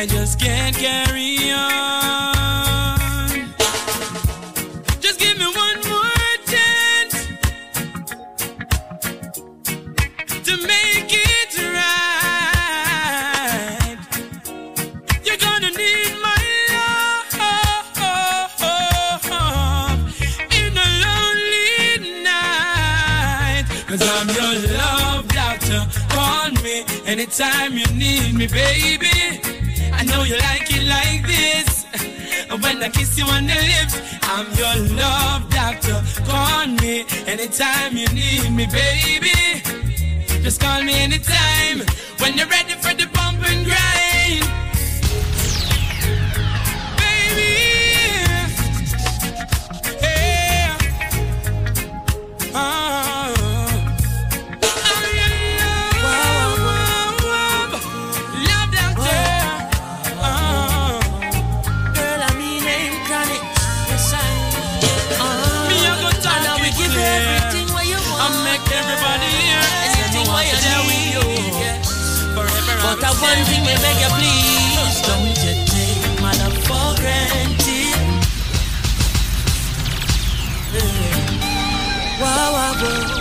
I 0.00 0.06
just 0.06 0.40
can't 0.40 0.74
carry 0.74 1.52
on. 1.52 2.96
Just 4.98 5.20
give 5.20 5.36
me 5.36 5.44
one 5.44 5.80
more 5.90 6.36
chance 6.46 7.26
to 10.46 10.56
make 10.66 11.12
it 11.12 11.54
right. 11.76 12.38
You're 15.22 15.36
gonna 15.36 15.68
need 15.68 16.14
my 16.22 16.42
love 16.70 17.28
in 20.50 20.78
a 20.78 20.88
lonely 21.04 22.22
night. 22.24 23.66
Cause 23.86 24.00
I'm 24.00 24.28
your 24.30 24.54
love 24.78 25.28
doctor. 25.28 25.86
Call 26.08 26.50
me 26.62 26.86
anytime 27.04 27.76
you 27.76 27.84
need 27.92 28.32
me, 28.34 28.46
baby. 28.46 28.99
Know 30.10 30.24
you 30.24 30.36
like 30.36 30.68
it 30.70 30.84
like 30.86 31.26
this. 31.26 31.86
When 32.62 32.82
I 32.82 32.88
kiss 32.88 33.16
you 33.18 33.24
on 33.26 33.46
the 33.46 33.54
lips, 33.54 33.94
I'm 34.22 34.46
your 34.60 34.76
love 34.96 35.48
doctor. 35.50 36.02
Call 36.24 36.66
me 36.66 37.04
anytime 37.26 37.96
you 37.96 38.08
need 38.08 38.50
me, 38.50 38.66
baby. 38.66 39.62
Just 40.42 40.60
call 40.60 40.82
me 40.82 40.94
anytime 40.94 41.86
when 42.18 42.36
you're 42.36 42.48
ready 42.48 42.74
for 42.74 42.94
the 42.94 43.06
bump 43.12 43.38
and 43.48 43.64
grind. 43.66 43.99
One 73.20 73.44
thing 73.44 73.62
me 73.64 73.74
beg 73.82 73.96
you 74.00 74.10
please. 74.16 75.00
Don't 75.06 75.36
you 75.44 75.54
take 75.66 76.20
my 76.22 76.32
love 76.40 76.56
for 76.64 76.94
granted. 77.00 77.94
Yeah. 80.72 82.20
Wow, 82.20 82.52
wow, 82.52 82.74
wow. 82.80 83.20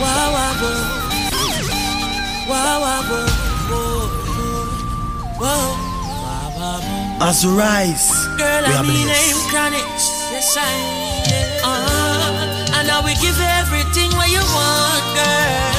Wow, 0.00 0.28
wow, 0.36 0.54
wow. 0.62 1.02
Wow, 2.48 2.80
wow, 2.80 3.02
wow. 3.10 3.26
Wow, 5.38 5.68
wow, 6.56 6.80
wow 6.80 7.28
As 7.28 7.44
we 7.44 7.50
rise, 7.52 8.08
Girl, 8.38 8.62
we 8.62 8.72
I 8.72 8.76
are 8.78 8.82
mean. 8.84 9.08
I'm 9.08 9.50
chronic 9.50 9.84
Yes, 10.32 10.56
I 10.56 10.60
am 10.62 11.64
uh, 11.64 12.78
And 12.78 12.88
I 12.90 13.00
will 13.04 13.18
give 13.20 13.38
everything 13.40 14.10
what 14.16 14.30
you 14.30 14.40
want, 14.40 15.04
girl 15.16 15.75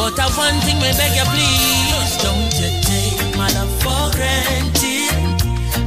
But 0.00 0.18
I 0.18 0.28
one 0.32 0.58
thing 0.64 0.80
me 0.80 0.88
beg 0.96 1.12
you 1.12 1.28
please. 1.28 2.16
Don't 2.24 2.56
you 2.56 2.72
take 2.88 3.36
my 3.36 3.52
love 3.52 3.68
for 3.84 4.08
granted? 4.16 5.12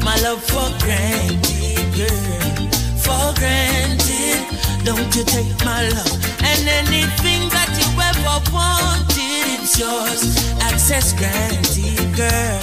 My 0.06 0.16
love 0.22 0.38
for 0.38 0.70
granted, 0.86 1.82
girl. 1.98 2.70
For 3.02 3.34
granted. 3.42 4.46
Don't 4.86 5.10
you 5.16 5.24
take 5.26 5.58
my 5.66 5.90
love. 5.90 6.14
And 6.46 6.62
anything 6.86 7.50
that 7.58 7.74
you 7.74 7.90
ever 8.06 8.38
wanted 8.54 9.66
It's 9.66 9.80
yours. 9.82 10.38
Access 10.62 11.14
granted, 11.14 12.06
girl. 12.14 12.62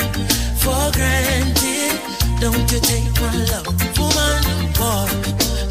For 0.62 0.86
granted. 0.94 1.98
Don't 2.38 2.70
you 2.70 2.78
take 2.78 3.10
my 3.18 3.34
love. 3.50 3.66
Woman, 3.98 4.70
boy. 4.78 5.10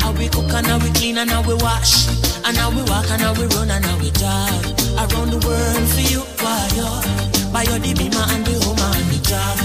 How 0.04 0.12
we 0.12 0.28
cook 0.28 0.52
and 0.52 0.68
how 0.68 0.78
we 0.78 0.92
clean 0.92 1.20
and 1.20 1.32
how 1.32 1.42
we 1.42 1.54
wash 1.54 2.29
And 2.46 2.58
how 2.58 2.70
we 2.70 2.82
walk 2.84 3.10
and 3.12 3.22
how 3.22 3.34
we 3.34 3.46
run 3.56 3.70
and 3.70 3.86
how 3.86 3.98
we 4.00 4.12
jog 4.12 4.66
Around 4.98 5.30
the 5.32 5.40
world 5.46 5.88
for 5.94 6.02
you, 6.02 6.22
why 6.42 6.70
uh? 6.74 7.02
you 7.40 7.54
Buy 7.54 7.64
your 7.64 7.80
the 7.80 7.94
beamer 7.94 8.26
and 8.30 8.46
the 8.46 8.54
home 8.64 8.78
and 8.78 9.08
the 9.10 9.20
job. 9.26 9.58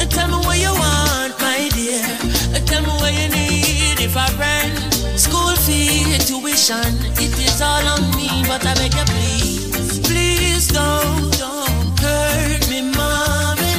Uh, 0.00 0.04
tell 0.06 0.28
me 0.28 0.38
what 0.46 0.58
you 0.58 0.72
want, 0.72 1.32
my 1.40 1.68
dear. 1.72 2.04
Uh, 2.52 2.60
tell 2.66 2.82
me 2.82 2.92
what 3.00 3.12
you 3.14 3.28
need. 3.28 4.00
If 4.00 4.16
I 4.16 4.28
rent 4.36 4.76
School 5.18 5.54
fee, 5.56 6.18
tuition 6.26 6.94
It 7.16 7.32
is 7.38 7.60
all 7.60 7.86
on 7.86 8.02
me, 8.16 8.28
but 8.46 8.64
I 8.66 8.74
beg 8.74 8.94
you 8.94 9.04
please 9.04 10.00
Please 10.06 10.68
don't, 10.68 11.32
don't 11.38 11.98
hurt 12.00 12.68
me, 12.68 12.82
mommy. 12.82 13.74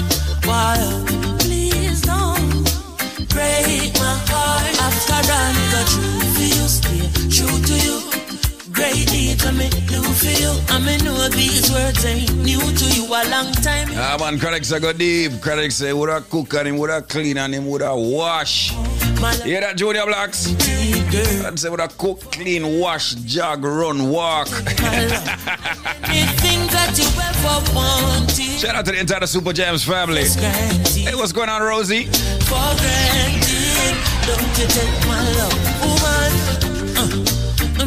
Why? 0.46 0.78
Please 1.40 2.02
don't 2.02 2.66
break 3.30 3.94
my 4.00 4.16
heart. 4.30 4.76
After 4.82 5.14
I 5.14 5.54
got 5.74 5.90
you, 5.96 6.68
stay 6.68 7.10
true 7.30 7.62
to 7.62 7.76
you 7.86 8.11
Deeds 8.82 9.46
I 9.46 9.52
me 9.52 9.70
do 9.70 10.02
for 10.02 10.26
you 10.42 10.52
I 10.70 10.80
me 10.80 10.98
know 11.06 11.30
these 11.30 11.72
words 11.72 12.04
ain't 12.04 12.36
new 12.38 12.60
to 12.60 12.86
you 12.96 13.06
a 13.06 13.22
long 13.30 13.52
time. 13.54 13.90
Ah 13.94 14.18
man, 14.20 14.40
critics 14.40 14.72
are 14.72 14.80
go 14.80 14.92
deep. 14.92 15.40
Critics 15.40 15.76
say 15.76 15.94
would 15.94 16.10
have 16.10 16.28
cook 16.30 16.54
and 16.56 16.68
him 16.68 16.78
would 16.80 16.90
have 16.90 17.08
clean 17.08 17.38
and 17.38 17.54
him 17.54 17.68
would 17.68 17.82
have 17.82 17.98
wash. 18.00 18.72
Hear 19.44 19.62
that, 19.62 19.78
Junior 19.78 20.06
Blacks? 20.06 20.48
I'd 21.46 21.60
say 21.60 21.70
would 21.70 21.80
have 21.80 21.96
cook, 21.96 22.20
clean, 22.32 22.80
wash, 22.80 23.14
jog, 23.14 23.64
run, 23.64 24.10
walk. 24.10 24.48
The 26.12 26.28
things 26.42 26.68
that 26.74 26.92
you 26.98 27.08
ever 27.22 27.74
wanted. 27.74 28.60
Shout 28.60 28.76
out 28.76 28.86
to 28.86 28.92
the 28.92 29.00
entire 29.00 29.26
Super 29.28 29.54
Jams 29.54 29.86
family. 29.86 30.26
Hey, 30.26 31.16
what's 31.16 31.32
going 31.32 31.48
on, 31.50 31.62
Rosie? 31.62 32.06
For 32.50 32.68
granted, 32.82 33.96
don't 34.28 34.60
you 34.60 34.68
take 34.68 35.08
my 35.08 35.22
love, 35.38 35.82
woman. 35.82 36.21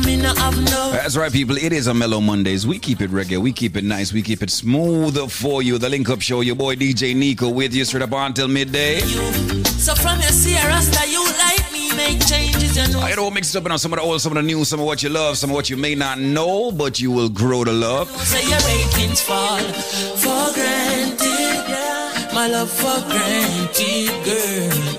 No. 0.07 0.90
That's 0.92 1.16
right, 1.16 1.32
people. 1.32 1.57
It 1.57 1.72
is 1.72 1.86
a 1.86 1.94
Mellow 1.94 2.20
Mondays. 2.20 2.66
We 2.66 2.78
keep 2.78 3.00
it 3.00 3.11
reggae. 3.11 3.38
We 3.38 3.52
keep 3.52 3.76
it 3.76 3.84
nice. 3.84 4.12
We 4.12 4.22
keep 4.22 4.42
it 4.42 4.50
smooth 4.50 5.30
for 5.30 5.62
you. 5.62 5.78
The 5.78 5.88
Link 5.88 6.09
Up 6.09 6.20
Show. 6.20 6.40
Your 6.40 6.57
boy 6.57 6.76
DJ 6.76 7.16
Nico 7.16 7.48
with 7.48 7.74
you 7.74 7.84
straight 7.84 8.02
up 8.02 8.12
until 8.12 8.48
midday. 8.48 9.00
So 9.00 9.94
from 9.94 10.20
your 10.20 10.30
Sierras 10.30 10.90
that 10.90 11.11
you 11.11 11.22
like 11.38 11.72
me, 11.72 11.94
make 11.96 12.24
changes, 12.26 12.76
you 12.76 12.92
know. 12.92 13.00
I 13.00 13.14
don't 13.14 13.34
mix 13.34 13.55
it 13.55 13.59
up 13.59 13.70
in 13.70 13.78
some 13.78 13.92
of 13.92 13.98
the 13.98 14.05
old, 14.05 14.20
some 14.20 14.32
of 14.32 14.36
the 14.36 14.42
new, 14.42 14.64
some 14.64 14.80
of 14.80 14.86
what 14.86 15.02
you 15.02 15.09
love, 15.09 15.36
some 15.36 15.50
of 15.50 15.57
what 15.57 15.68
you 15.68 15.76
may 15.76 15.94
not 15.94 16.18
know, 16.18 16.72
but 16.72 17.00
you 17.00 17.11
will 17.11 17.28
grow 17.28 17.64
to 17.64 17.72
love. 17.72 18.11
Say 18.11 18.48
your 18.48 18.59
ratings 18.61 19.20
fall 19.20 19.59
for 19.59 20.55
granted, 20.55 21.68
yeah. 21.68 22.30
My 22.32 22.46
love 22.48 22.70
for 22.70 23.00
granted, 23.09 24.24
girl. 24.24 24.93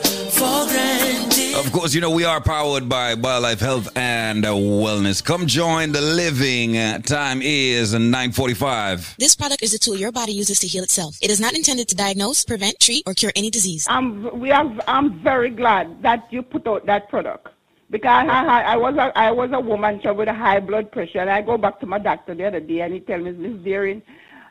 For. 1.75 1.79
Of 1.79 1.81
course, 1.81 1.93
you 1.93 1.99
know 1.99 2.09
we 2.09 2.23
are 2.23 2.39
powered 2.39 2.87
by 2.87 3.15
BioLife 3.15 3.59
Health 3.59 3.89
and 3.97 4.45
uh, 4.45 4.51
Wellness. 4.51 5.21
Come 5.21 5.45
join 5.45 5.91
the 5.91 5.99
living. 5.99 6.77
Uh, 6.77 6.99
time 6.99 7.41
is 7.43 7.93
9:45. 7.93 9.17
This 9.17 9.35
product 9.35 9.61
is 9.61 9.73
a 9.73 9.77
tool 9.77 9.97
your 9.97 10.13
body 10.13 10.31
uses 10.31 10.59
to 10.59 10.67
heal 10.67 10.85
itself. 10.85 11.17
It 11.21 11.29
is 11.29 11.41
not 11.41 11.53
intended 11.53 11.89
to 11.89 11.95
diagnose, 11.95 12.45
prevent, 12.45 12.79
treat, 12.79 13.03
or 13.05 13.13
cure 13.13 13.33
any 13.35 13.49
disease. 13.49 13.85
I'm 13.89 14.39
we 14.39 14.51
are 14.51 14.65
I'm 14.87 15.19
very 15.21 15.49
glad 15.49 16.01
that 16.01 16.31
you 16.31 16.43
put 16.43 16.65
out 16.65 16.85
that 16.85 17.09
product 17.09 17.49
because 17.89 18.25
I, 18.29 18.45
I, 18.45 18.61
I 18.61 18.77
was 18.77 18.95
a 18.95 19.11
I 19.17 19.31
was 19.31 19.49
a 19.51 19.59
woman 19.59 19.99
so 20.01 20.13
with 20.13 20.29
a 20.29 20.33
high 20.33 20.61
blood 20.61 20.93
pressure 20.93 21.19
and 21.19 21.29
I 21.29 21.41
go 21.41 21.57
back 21.57 21.81
to 21.81 21.85
my 21.85 21.99
doctor 21.99 22.33
the 22.33 22.45
other 22.45 22.61
day 22.61 22.79
and 22.81 22.93
he 22.93 23.01
tell 23.01 23.19
me 23.19 23.31
Miss 23.31 23.61
Deering, 23.65 24.01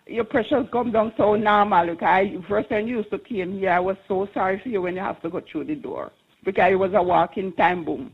your 0.06 0.24
pressure's 0.24 0.68
come 0.70 0.92
down 0.92 1.14
so 1.16 1.36
normal. 1.36 1.86
Look, 1.86 2.02
I 2.02 2.36
first 2.50 2.68
time 2.68 2.86
you 2.86 2.98
used 2.98 3.10
to 3.12 3.18
came 3.18 3.58
here, 3.58 3.70
I 3.70 3.80
was 3.80 3.96
so 4.08 4.28
sorry 4.34 4.60
for 4.62 4.68
you 4.68 4.82
when 4.82 4.94
you 4.94 5.00
have 5.00 5.22
to 5.22 5.30
go 5.30 5.40
through 5.40 5.64
the 5.64 5.74
door 5.74 6.12
because 6.44 6.72
it 6.72 6.76
was 6.76 6.92
a 6.94 7.02
walking 7.02 7.52
time 7.52 7.84
boom. 7.84 8.12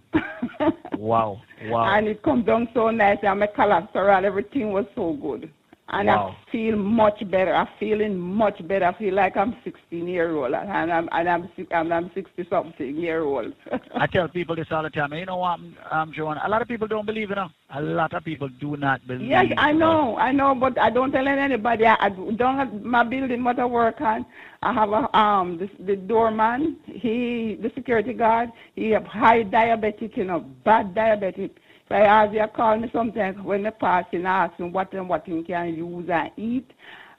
Wow. 0.97 1.41
Wow. 1.65 1.95
And 1.97 2.09
it 2.09 2.23
come 2.23 2.45
down 2.45 2.69
so 2.75 2.91
nice 2.91 3.19
and 3.23 3.41
my 3.41 3.47
cholesterol, 3.47 4.25
everything 4.25 4.73
was 4.73 4.87
so 4.95 5.15
good. 5.15 5.51
And 5.93 6.07
Wow. 6.09 6.37
I 6.47 6.51
feel 6.53 6.77
much 6.77 7.29
better. 7.31 7.53
I'm 7.55 7.69
feeling 7.79 8.19
much 8.19 8.67
better. 8.69 8.87
I 8.87 8.93
feel 8.97 9.15
like 9.15 9.37
I'm 9.37 9.57
16 9.65 10.07
year 10.07 10.31
old 10.37 10.55
and 10.55 10.93
I'm 10.93 11.09
and 11.13 11.29
I'm 11.29 11.51
and 11.71 11.93
I'm 11.95 12.11
60 12.15 12.47
something 12.49 12.97
year 12.97 13.23
old. 13.23 13.53
I 13.95 14.07
tell 14.07 14.29
people 14.29 14.55
this 14.55 14.69
all 14.71 14.83
the 14.85 14.91
time. 14.91 15.13
You 15.15 15.27
know 15.27 15.39
what, 15.39 15.59
I'm 15.59 15.77
um, 15.91 16.13
Joan? 16.13 16.39
A 16.45 16.49
lot 16.49 16.63
of 16.63 16.69
people 16.69 16.87
don't 16.87 17.07
believe, 17.07 17.31
you 17.31 17.35
know. 17.35 17.49
A 17.75 17.81
lot 17.83 18.15
of 18.15 18.25
people 18.25 18.49
do 18.49 18.77
not 18.77 19.05
believe. 19.07 19.29
yes, 19.29 19.53
I 19.57 19.73
know, 19.73 20.17
I 20.17 20.33
know, 20.33 20.55
but 20.55 20.79
I 20.79 20.91
don't 20.91 21.11
tell 21.13 21.27
anybody. 21.27 21.87
I, 21.87 21.97
I 22.01 22.09
don't 22.11 22.57
have 22.57 22.73
my 22.83 23.03
building 23.05 23.43
what 23.43 23.59
I 23.59 23.65
work 23.65 24.01
on. 24.01 24.27
I 24.63 24.73
have 24.73 24.91
a 24.91 25.17
um 25.17 25.59
the, 25.59 25.69
the 25.85 25.97
doorman. 25.97 26.77
He 26.87 27.59
the 27.61 27.71
security 27.75 28.13
guard. 28.13 28.51
He 28.77 28.91
have 28.91 29.07
high 29.07 29.43
diabetic, 29.45 30.17
you 30.17 30.25
know, 30.25 30.41
bad 30.41 30.95
diabetic. 30.95 31.51
So 31.91 32.31
you 32.33 32.47
call 32.55 32.79
me 32.79 32.89
sometimes 32.93 33.43
when 33.43 33.65
they 33.65 33.71
pass 33.73 34.05
and 34.13 34.27
ask 34.27 34.57
him 34.59 34.73
what 34.73 34.93
and 34.93 35.09
what 35.09 35.27
he 35.27 35.43
can 35.43 35.75
use 35.75 36.09
and 36.09 36.31
eat. 36.37 36.71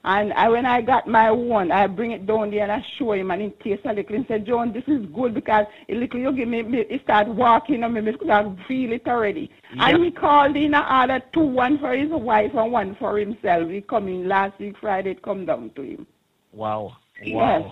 And 0.04 0.32
I, 0.32 0.48
when 0.48 0.66
I 0.66 0.80
got 0.80 1.06
my 1.06 1.30
one, 1.30 1.70
I 1.70 1.86
bring 1.86 2.10
it 2.10 2.26
down 2.26 2.50
there 2.50 2.62
and 2.62 2.72
I 2.72 2.84
show 2.98 3.12
him 3.12 3.30
and 3.30 3.42
he 3.42 3.50
tastes 3.62 3.86
a 3.86 3.92
little. 3.92 4.16
He 4.16 4.26
said, 4.26 4.46
John, 4.46 4.72
this 4.72 4.82
is 4.88 5.06
good 5.14 5.34
because 5.34 5.66
a 5.88 5.94
little 5.94 6.18
you 6.18 6.32
give 6.32 6.48
me, 6.48 6.62
me 6.62 6.84
he 6.88 6.98
start 7.00 7.28
walking 7.28 7.84
on 7.84 7.92
me 7.92 8.00
because 8.00 8.28
I 8.28 8.42
feel 8.66 8.92
it 8.92 9.06
already. 9.06 9.50
And 9.78 10.02
he 10.02 10.10
called 10.10 10.56
in 10.56 10.74
and 10.74 11.10
ordered 11.10 11.22
two, 11.32 11.40
one 11.40 11.78
for 11.78 11.94
his 11.94 12.10
wife 12.10 12.52
and 12.54 12.72
one 12.72 12.96
for 12.96 13.18
himself. 13.18 13.70
He 13.70 13.82
come 13.82 14.08
in 14.08 14.26
last 14.26 14.58
week 14.58 14.74
Friday, 14.80 15.12
it 15.12 15.22
come 15.22 15.46
down 15.46 15.70
to 15.76 15.82
him. 15.82 16.06
Wow. 16.52 16.96
Yes. 17.22 17.62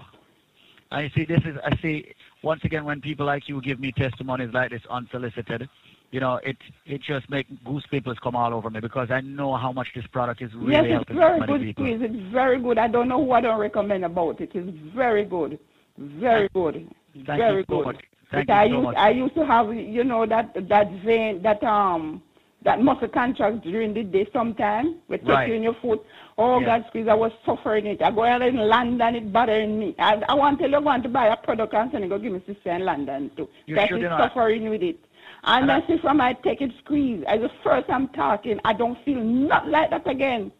I 0.93 1.11
see. 1.15 1.25
This 1.25 1.41
is. 1.45 1.57
I 1.65 1.77
see. 1.81 2.15
Once 2.43 2.63
again, 2.65 2.85
when 2.85 3.01
people 3.01 3.27
like 3.27 3.49
you 3.49 3.61
give 3.61 3.79
me 3.79 3.93
testimonies 3.93 4.51
like 4.53 4.71
this 4.71 4.83
unsolicited, 4.89 5.69
you 6.11 6.21
know, 6.21 6.41
it 6.43 6.57
it 6.87 7.01
just 7.03 7.29
make 7.31 7.47
goose 7.65 7.85
pimples 7.91 8.19
come 8.23 8.35
all 8.35 8.53
over 8.53 8.69
me 8.71 8.81
because 8.81 9.11
I 9.11 9.21
know 9.21 9.57
how 9.57 9.73
much 9.73 9.89
this 9.95 10.07
product 10.09 10.43
is 10.43 10.51
really 10.55 10.73
yes, 10.73 10.85
it's 10.85 10.93
helping 10.95 11.17
very 11.17 11.41
good 11.47 11.61
people. 11.61 11.85
squeeze. 11.85 12.01
It's 12.03 12.33
very 12.33 12.61
good. 12.61 12.79
I 12.79 12.89
don't 12.89 13.09
know 13.09 13.19
what 13.19 13.45
I 13.45 13.49
don't 13.49 13.61
recommend 13.61 14.05
about 14.05 14.41
it. 14.41 14.51
It's 14.55 14.79
very 14.95 15.25
good. 15.25 15.59
Very 15.99 16.49
good. 16.55 16.89
Thank 17.15 17.27
very 17.27 17.59
you 17.59 17.65
so 17.69 17.77
good. 17.79 17.87
much. 17.87 17.97
Thank 18.33 18.47
But 18.49 18.55
I 18.55 18.65
you 18.65 18.71
so 18.71 18.77
used 18.77 18.85
much. 18.85 18.97
I 18.97 19.11
used 19.11 19.35
to 19.35 19.47
have 19.47 19.75
you 19.75 20.05
know 20.05 20.27
that 20.27 20.55
that 20.69 20.91
vein 21.05 21.43
that 21.43 21.63
um 21.63 22.23
that 22.63 22.81
muscle 22.81 23.09
contract 23.09 23.63
during 23.63 23.95
the 23.95 24.03
day 24.03 24.27
sometime 24.33 24.97
with 25.09 25.23
Right. 25.25 25.47
touching 25.47 25.63
your 25.63 25.75
foot. 25.81 26.05
Oh 26.39 26.59
Yeah. 26.61 26.67
God 26.67 26.85
squeeze 26.89 27.09
I 27.09 27.15
was 27.15 27.33
suffering 27.47 27.87
it. 27.87 28.03
I 28.03 28.11
go 28.11 28.25
out 28.25 28.43
in 28.43 28.57
London 28.57 29.15
it 29.15 29.33
bothering 29.33 29.79
me. 29.79 29.95
I, 29.99 30.21
I 30.29 30.35
want 30.35 30.59
to 30.61 30.67
I 30.67 30.79
want 30.79 31.03
to 31.05 31.09
buy 31.09 31.27
a 31.29 31.37
product 31.37 31.73
and 31.75 31.91
send 31.93 32.05
it 32.05 32.09
go 32.09 32.19
give 32.19 32.33
me 32.33 32.43
sister 32.47 32.71
in 32.71 32.85
London 32.85 33.31
too. 33.37 33.49
You 33.67 33.77
That 33.77 33.91
is 33.93 34.03
suffering 34.19 34.69
with 34.69 34.83
it. 34.83 34.99
And 35.45 35.71
I 35.71 35.87
see 35.87 35.99
from 35.99 36.21
I 36.21 36.35
take 36.35 36.61
it 36.61 36.73
squeeze. 36.85 37.25
As 37.27 37.41
the 37.41 37.51
first 37.65 37.89
I'm 37.89 38.09
talking, 38.09 38.61
I 38.65 38.73
don't 38.73 39.03
feel 39.05 39.23
not 39.23 39.69
like 39.69 39.91
that 39.91 40.07
again. 40.07 40.53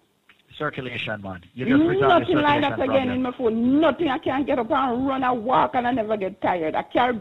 Circulation, 0.59 1.23
man. 1.23 1.43
You 1.55 1.65
just 1.65 2.01
Nothing 2.01 2.37
like 2.37 2.61
that 2.61 2.75
again 2.75 2.87
problem. 2.87 3.11
in 3.11 3.23
my 3.23 3.33
foot. 3.33 3.53
Nothing. 3.53 4.09
I 4.09 4.19
can't 4.19 4.47
get 4.47 4.59
up 4.59 4.71
and 4.71 5.07
run 5.07 5.23
and 5.23 5.45
walk 5.45 5.71
and 5.75 5.87
I 5.87 5.93
never 5.93 6.17
get 6.17 6.41
tired. 6.43 6.75
I 6.75 6.83
carry 6.83 7.19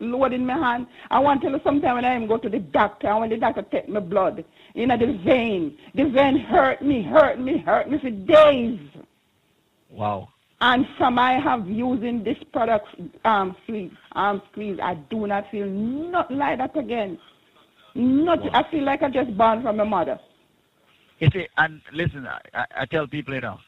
load 0.00 0.32
in 0.32 0.44
my 0.44 0.54
hand. 0.54 0.86
I 1.10 1.18
want 1.20 1.40
to 1.40 1.46
tell 1.46 1.56
you 1.56 1.62
sometime 1.64 1.94
when 1.94 2.04
I 2.04 2.16
even 2.16 2.28
go 2.28 2.38
to 2.38 2.48
the 2.48 2.58
doctor 2.58 3.08
I 3.08 3.14
want 3.14 3.30
the 3.30 3.36
doctor 3.36 3.62
take 3.62 3.88
my 3.88 4.00
blood, 4.00 4.44
you 4.74 4.86
know, 4.86 4.96
the 4.96 5.12
vein. 5.24 5.78
The 5.94 6.04
vein 6.04 6.38
hurt 6.38 6.82
me, 6.82 7.02
hurt 7.02 7.38
me, 7.38 7.58
hurt 7.58 7.90
me 7.90 7.98
for 7.98 8.10
days. 8.10 8.80
Wow. 9.88 10.28
And 10.60 10.86
from 10.96 11.18
I 11.18 11.40
have 11.40 11.68
using 11.68 12.22
this 12.22 12.38
product, 12.52 12.88
um, 13.24 13.56
squeeze, 13.64 13.90
um, 14.14 14.42
squeeze, 14.50 14.78
I 14.82 14.94
do 14.94 15.26
not 15.26 15.50
feel 15.50 15.66
nothing 15.66 16.38
like 16.38 16.58
that 16.58 16.76
again. 16.76 17.18
Not, 17.94 18.40
I 18.54 18.68
feel 18.70 18.84
like 18.84 19.02
I 19.02 19.10
just 19.10 19.36
born 19.36 19.62
from 19.62 19.76
my 19.76 19.84
mother. 19.84 20.18
You 21.18 21.28
see, 21.32 21.46
and 21.58 21.80
listen, 21.92 22.26
I, 22.26 22.40
I- 22.54 22.66
I 22.80 22.86
tell 22.86 23.06
people, 23.06 23.34
you 23.34 23.40
know, 23.40 23.58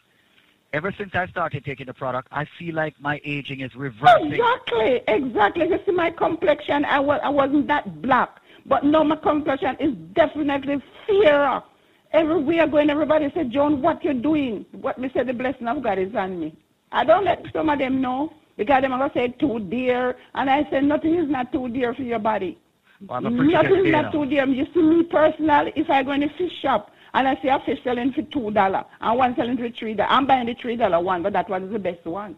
ever 0.73 0.93
since 0.99 1.15
I 1.15 1.27
started 1.29 1.65
taking 1.65 1.87
the 1.87 1.95
product, 1.95 2.29
I 2.33 2.47
feel 2.59 2.75
like 2.75 2.95
my 3.01 3.21
aging 3.25 3.61
is 3.61 3.75
reversing. 3.77 4.33
Exactly, 4.33 5.03
exactly. 5.07 5.69
You 5.69 5.79
see, 5.87 5.93
my 5.93 6.11
complexion, 6.11 6.85
I 6.85 6.99
was, 7.01 7.21
I 7.23 7.29
wasn't 7.29 7.69
that 7.69 8.03
black, 8.03 8.41
but 8.67 8.85
now 8.85 9.05
my 9.05 9.17
complexion 9.17 9.77
is 9.79 9.93
definitely 10.15 10.83
fairer. 11.07 11.63
Everywhere 12.13 12.67
going, 12.67 12.91
everybody 12.91 13.31
said, 13.35 13.51
John, 13.51 13.83
what 13.83 14.05
you 14.05 14.15
doing? 14.15 14.65
What 14.73 14.99
me 14.99 15.11
say, 15.15 15.25
the 15.25 15.33
blessing 15.33 15.67
of 15.69 15.83
God 15.83 15.99
is 15.99 16.15
on 16.15 16.41
me. 16.41 16.57
I 16.93 17.05
don't 17.05 17.25
let 17.25 17.45
some 17.53 17.69
of 17.69 17.79
them 17.79 18.01
know 18.01 18.33
because 18.57 18.83
them 18.83 18.93
are 18.93 18.99
gonna 18.99 19.13
say 19.15 19.29
too 19.29 19.61
dear, 19.61 20.17
and 20.35 20.49
I 20.49 20.69
said, 20.71 20.85
nothing 20.85 21.15
is 21.15 21.29
not 21.29 21.53
too 21.53 21.69
dear 21.69 21.95
for 21.95 22.03
your 22.03 22.19
body. 22.19 22.59
Well, 23.07 23.21
Nothing 23.21 23.87
is 23.87 23.93
not 23.93 24.13
too 24.13 24.27
dear. 24.27 24.47
You 24.47 24.67
see 24.73 24.83
me 24.83 25.03
personally, 25.05 25.73
if 25.77 25.91
I 25.91 26.03
go 26.03 26.13
in 26.13 26.23
a 26.23 26.29
fish 26.39 26.53
shop 26.63 26.91
and 27.13 27.29
I 27.29 27.39
see 27.43 27.49
a 27.49 27.59
fish 27.67 27.79
selling 27.85 28.13
for 28.13 28.23
two 28.23 28.51
dollar 28.51 28.85
and 29.01 29.19
one 29.19 29.35
selling 29.37 29.57
for 29.57 29.69
three 29.71 29.95
dollar, 29.95 30.11
I'm 30.11 30.27
buying 30.27 30.47
the 30.47 30.55
three 30.55 30.77
dollar 30.77 31.01
one, 31.01 31.23
but 31.23 31.33
that 31.33 31.49
one 31.51 31.65
is 31.65 31.73
the 31.73 31.79
best 31.79 32.05
one. 32.07 32.37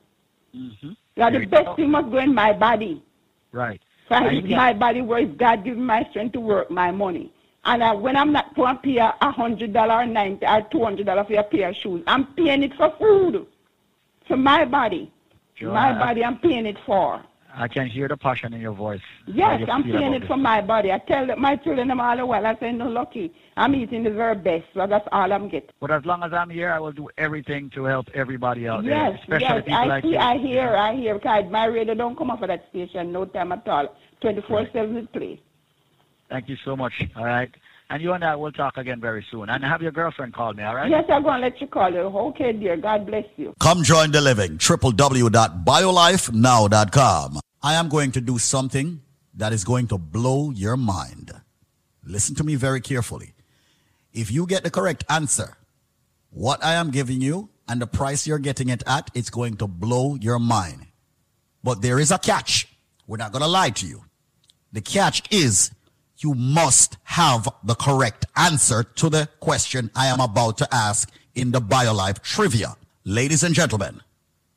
Mm-hmm. 0.54 0.92
Yeah, 1.16 1.30
the 1.30 1.46
best 1.46 1.66
go. 1.66 1.76
thing 1.76 1.90
must 1.90 2.10
go 2.10 2.18
in 2.18 2.34
my 2.34 2.52
body. 2.52 3.02
Right. 3.52 3.80
So 4.08 4.14
I 4.14 4.26
And 4.26 4.36
use 4.36 4.50
you 4.50 4.56
my 4.56 4.72
body 4.72 5.02
where 5.02 5.18
it's 5.18 5.36
God 5.36 5.64
giving 5.64 5.84
my 5.84 6.06
strength 6.10 6.32
to 6.32 6.40
work 6.40 6.70
my 6.70 6.90
money. 6.90 7.32
And 7.64 7.82
I, 7.82 7.92
when 7.94 8.16
I'm 8.16 8.32
not 8.32 8.54
going 8.54 8.76
to 8.76 8.82
pay 8.82 8.96
a 8.98 9.32
hundred 9.32 9.72
dollar 9.72 9.94
or 9.94 10.06
ninety 10.06 10.46
or 10.46 10.62
two 10.70 10.84
hundred 10.84 11.06
dollar 11.06 11.24
for 11.24 11.34
a 11.34 11.42
pair 11.42 11.70
of 11.70 11.76
shoes, 11.76 12.02
I'm 12.06 12.26
paying 12.34 12.62
it 12.62 12.74
for 12.74 12.94
food. 12.98 13.46
For 14.28 14.36
my 14.36 14.64
body. 14.64 15.12
Sure, 15.56 15.72
my 15.72 15.92
body 15.92 16.24
I'm 16.24 16.38
paying 16.38 16.66
it 16.66 16.76
for. 16.84 17.22
I 17.58 17.68
can 17.68 17.86
hear 17.86 18.06
the 18.06 18.18
passion 18.18 18.52
in 18.52 18.60
your 18.60 18.74
voice. 18.74 19.00
Yes, 19.26 19.60
you 19.60 19.66
I'm 19.72 19.82
paying 19.82 20.12
it 20.12 20.20
this. 20.20 20.28
for 20.28 20.36
my 20.36 20.60
body. 20.60 20.92
I 20.92 20.98
tell 20.98 21.24
my 21.36 21.56
children 21.56 21.90
I'm 21.90 22.00
all 22.00 22.14
the 22.14 22.26
while, 22.26 22.46
I 22.46 22.54
say, 22.60 22.70
no, 22.70 22.86
lucky. 22.86 23.32
I'm 23.56 23.74
eating 23.74 24.04
the 24.04 24.10
very 24.10 24.34
best, 24.34 24.64
so 24.74 24.86
that's 24.86 25.08
all 25.10 25.32
I'm 25.32 25.48
getting. 25.48 25.70
But 25.80 25.90
as 25.90 26.04
long 26.04 26.22
as 26.22 26.34
I'm 26.34 26.50
here, 26.50 26.70
I 26.70 26.78
will 26.78 26.92
do 26.92 27.08
everything 27.16 27.70
to 27.70 27.84
help 27.84 28.08
everybody 28.12 28.68
out 28.68 28.84
Yes, 28.84 28.92
there, 29.26 29.38
especially 29.38 29.46
yes, 29.46 29.64
people 29.64 29.74
I 29.74 29.84
like 29.86 30.04
see, 30.04 30.10
you. 30.10 30.18
I 30.18 30.36
hear, 30.36 30.76
I 30.76 30.94
hear. 30.96 31.14
Because 31.14 31.50
my 31.50 31.64
radio 31.64 31.94
don't 31.94 32.16
come 32.18 32.30
off 32.30 32.42
of 32.42 32.48
that 32.48 32.66
station 32.68 33.10
no 33.10 33.24
time 33.24 33.52
at 33.52 33.66
all. 33.66 33.96
24-7 34.22 34.96
it 34.96 35.12
play. 35.14 35.40
Thank 36.28 36.50
you 36.50 36.56
so 36.62 36.76
much. 36.76 36.92
All 37.16 37.24
right. 37.24 37.50
And 37.88 38.02
you 38.02 38.12
and 38.12 38.24
I 38.24 38.34
will 38.36 38.50
talk 38.52 38.76
again 38.76 39.00
very 39.00 39.24
soon. 39.30 39.48
And 39.48 39.64
have 39.64 39.80
your 39.82 39.92
girlfriend 39.92 40.34
call 40.34 40.52
me, 40.54 40.62
all 40.64 40.74
right? 40.74 40.90
Yes, 40.90 41.04
I'm 41.08 41.22
going 41.22 41.40
to 41.40 41.46
let 41.46 41.60
you 41.60 41.66
call 41.68 41.92
her. 41.92 42.00
Okay, 42.00 42.52
dear. 42.52 42.76
God 42.76 43.06
bless 43.06 43.24
you. 43.36 43.54
Come 43.60 43.82
join 43.84 44.10
the 44.10 44.20
living. 44.20 44.58
www.biolifenow.com. 44.58 47.40
I 47.62 47.74
am 47.74 47.88
going 47.88 48.10
to 48.12 48.20
do 48.20 48.38
something 48.38 49.00
that 49.34 49.52
is 49.52 49.62
going 49.64 49.86
to 49.88 49.98
blow 49.98 50.50
your 50.50 50.76
mind. 50.76 51.32
Listen 52.04 52.34
to 52.36 52.44
me 52.44 52.54
very 52.56 52.80
carefully. 52.80 53.34
If 54.12 54.30
you 54.32 54.46
get 54.46 54.62
the 54.64 54.70
correct 54.70 55.04
answer, 55.08 55.56
What 56.30 56.62
I 56.62 56.74
am 56.74 56.90
giving 56.90 57.22
you 57.22 57.48
and 57.66 57.80
the 57.80 57.86
price 57.86 58.26
you're 58.26 58.38
getting 58.38 58.68
it 58.68 58.82
at, 58.86 59.10
it's 59.14 59.30
going 59.30 59.56
to 59.56 59.66
blow 59.66 60.16
your 60.16 60.38
mind. 60.38 60.86
But 61.64 61.80
there 61.80 61.98
is 61.98 62.10
a 62.10 62.18
catch. 62.18 62.68
We're 63.06 63.16
not 63.16 63.32
going 63.32 63.40
to 63.42 63.48
lie 63.48 63.70
to 63.70 63.86
you. 63.86 64.04
The 64.72 64.82
catch 64.82 65.22
is 65.32 65.70
you 66.18 66.34
must 66.34 66.96
have 67.04 67.48
the 67.64 67.74
correct 67.74 68.26
answer 68.36 68.82
to 68.82 69.10
the 69.10 69.28
question 69.40 69.90
I 69.94 70.06
am 70.06 70.20
about 70.20 70.58
to 70.58 70.68
ask 70.74 71.10
in 71.34 71.50
the 71.50 71.60
BioLife 71.60 72.22
trivia. 72.22 72.76
Ladies 73.04 73.42
and 73.42 73.54
gentlemen, 73.54 74.00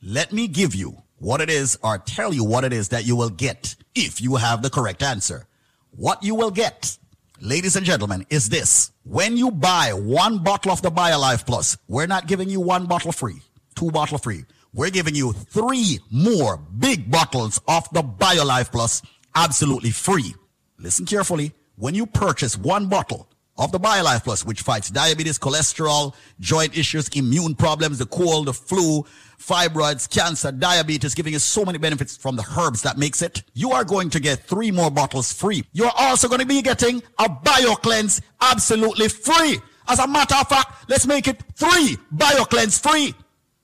let 0.01 0.32
me 0.32 0.47
give 0.47 0.74
you 0.74 1.03
what 1.18 1.41
it 1.41 1.49
is 1.49 1.78
or 1.84 1.97
tell 1.97 2.34
you 2.34 2.43
what 2.43 2.64
it 2.64 2.74
is 2.74 2.89
that 2.89 3.05
you 3.05 3.16
will 3.16 3.30
get 3.30 3.76
if 3.93 4.22
you 4.22 4.38
have 4.38 4.62
the 4.62 4.70
correct 4.70 5.03
answer. 5.03 5.45
What 5.91 6.24
you 6.24 6.36
will 6.36 6.51
get, 6.51 6.97
ladies 7.41 7.76
and 7.76 7.86
gentlemen, 7.86 8.26
is 8.30 8.49
this. 8.49 8.91
When 9.03 9.36
you 9.36 9.51
buy 9.51 9.91
one 9.93 10.39
bottle 10.39 10.72
of 10.72 10.82
the 10.82 10.91
BioLife 10.91 11.45
Plus, 11.45 11.78
we're 11.88 12.07
not 12.07 12.28
giving 12.28 12.49
you 12.49 12.62
one 12.62 12.86
bottle 12.86 13.12
free, 13.12 13.41
two 13.76 13.91
bottle 13.91 14.18
free. 14.18 14.45
We're 14.74 14.91
giving 14.91 15.16
you 15.16 15.34
three 15.34 15.99
more 16.12 16.57
big 16.57 17.10
bottles 17.12 17.60
of 17.68 17.89
the 17.91 18.03
BioLife 18.03 18.72
Plus 18.72 19.01
absolutely 19.36 19.91
free. 19.91 20.34
Listen 20.80 21.06
carefully. 21.06 21.52
When 21.76 21.94
you 21.94 22.06
purchase 22.06 22.58
one 22.58 22.88
bottle 22.88 23.28
of 23.58 23.74
the 23.74 23.80
BioLife 23.80 24.24
Plus, 24.24 24.46
which 24.46 24.62
fights 24.62 24.90
diabetes, 24.90 25.38
cholesterol, 25.38 26.16
joint 26.40 26.78
issues, 26.78 27.10
immune 27.10 27.54
problems, 27.56 28.00
the 28.00 28.06
cold, 28.06 28.48
the 28.48 28.54
flu, 28.54 29.06
fibroids, 29.38 30.10
cancer, 30.10 30.52
diabetes, 30.54 31.14
giving 31.14 31.34
you 31.34 31.40
so 31.40 31.66
many 31.66 31.78
benefits 31.78 32.16
from 32.16 32.38
the 32.38 32.46
herbs 32.58 32.82
that 32.84 32.98
makes 32.98 33.22
it, 33.22 33.44
you 33.54 33.72
are 33.72 33.84
going 33.84 34.10
to 34.10 34.22
get 34.22 34.46
three 34.46 34.72
more 34.72 34.90
bottles 34.90 35.34
free. 35.34 35.66
You're 35.74 35.92
also 35.98 36.30
going 36.30 36.40
to 36.40 36.48
be 36.48 36.62
getting 36.62 37.04
a 37.18 37.26
BioCleanse 37.26 38.22
absolutely 38.40 39.10
free. 39.10 39.60
As 39.90 40.00
a 40.00 40.08
matter 40.08 40.36
of 40.36 40.48
fact, 40.48 40.90
let's 40.90 41.06
make 41.06 41.28
it 41.28 41.44
three 41.56 41.98
BioCleanse 42.16 42.82
free. 42.82 43.14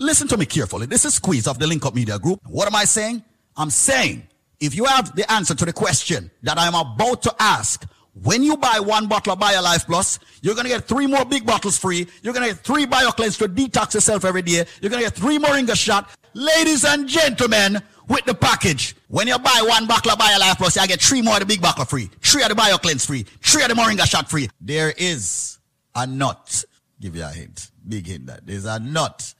Listen 0.00 0.26
to 0.28 0.38
me 0.38 0.46
carefully. 0.46 0.86
This 0.86 1.04
is 1.04 1.12
Squeeze 1.12 1.46
of 1.46 1.58
the 1.58 1.66
Link 1.66 1.84
Up 1.84 1.94
Media 1.94 2.18
Group. 2.18 2.40
What 2.46 2.66
am 2.66 2.74
I 2.74 2.84
saying? 2.84 3.22
I'm 3.54 3.68
saying 3.68 4.26
if 4.58 4.74
you 4.74 4.86
have 4.86 5.14
the 5.14 5.30
answer 5.30 5.54
to 5.54 5.66
the 5.66 5.74
question 5.74 6.30
that 6.42 6.58
I'm 6.58 6.74
about 6.74 7.20
to 7.24 7.34
ask, 7.38 7.86
when 8.14 8.42
you 8.42 8.56
buy 8.56 8.80
one 8.80 9.08
bottle 9.08 9.34
of 9.34 9.38
BioLife 9.38 9.84
Plus, 9.84 10.18
you're 10.40 10.54
going 10.54 10.64
to 10.64 10.70
get 10.70 10.88
three 10.88 11.06
more 11.06 11.26
big 11.26 11.44
bottles 11.44 11.76
free. 11.76 12.06
You're 12.22 12.32
going 12.32 12.48
to 12.48 12.54
get 12.54 12.64
three 12.64 12.86
BioCleanse 12.86 13.36
to 13.40 13.48
detox 13.48 13.92
yourself 13.92 14.24
every 14.24 14.40
day. 14.40 14.64
You're 14.80 14.88
going 14.88 15.04
to 15.04 15.10
get 15.10 15.14
three 15.14 15.38
Moringa 15.38 15.76
shot. 15.76 16.08
Ladies 16.32 16.86
and 16.86 17.06
gentlemen, 17.06 17.82
with 18.08 18.24
the 18.24 18.34
package, 18.34 18.96
when 19.08 19.28
you 19.28 19.38
buy 19.38 19.62
one 19.68 19.86
bottle 19.86 20.12
of 20.12 20.18
BioLife 20.18 20.56
Plus, 20.56 20.76
you 20.76 20.88
get 20.88 21.02
three 21.02 21.20
more 21.20 21.34
of 21.34 21.40
the 21.40 21.46
big 21.46 21.60
bottle 21.60 21.84
free, 21.84 22.08
three 22.22 22.42
of 22.42 22.48
the 22.48 22.54
BioCleanse 22.54 23.06
free, 23.06 23.26
three 23.42 23.64
of 23.64 23.68
the 23.68 23.74
Moringa 23.74 24.06
shot 24.06 24.30
free. 24.30 24.48
There 24.62 24.94
is 24.96 25.58
a 25.94 26.06
nut. 26.06 26.64
Give 26.98 27.14
you 27.14 27.24
a 27.24 27.28
hint. 27.28 27.70
Big 27.86 28.06
hint 28.06 28.28
that. 28.28 28.46
There's 28.46 28.64
a 28.64 28.78
nut 28.78 29.34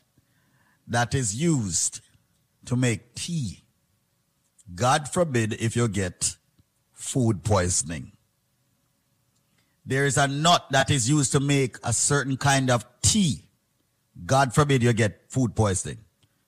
that 0.91 1.15
is 1.15 1.35
used 1.35 2.01
to 2.67 2.77
make 2.77 3.15
tea. 3.15 3.63
God 4.75 5.09
forbid 5.09 5.55
if 5.55 5.75
you 5.75 5.89
get 5.89 6.37
food 6.93 7.43
poisoning. 7.43 8.13
There 9.87 10.05
is 10.05 10.19
a 10.19 10.29
nut 10.29 10.67
that 10.71 10.91
is 10.91 11.09
used 11.09 11.33
to 11.33 11.41
make 11.41 11.77
a 11.83 11.93
certain 11.93 12.37
kind 12.37 12.71
of 12.71 12.85
tea. 13.03 13.49
God 14.27 14.55
forbid 14.55 14.83
you 14.83 14.93
get 14.93 15.23
food 15.29 15.57
poisoning. 15.57 15.99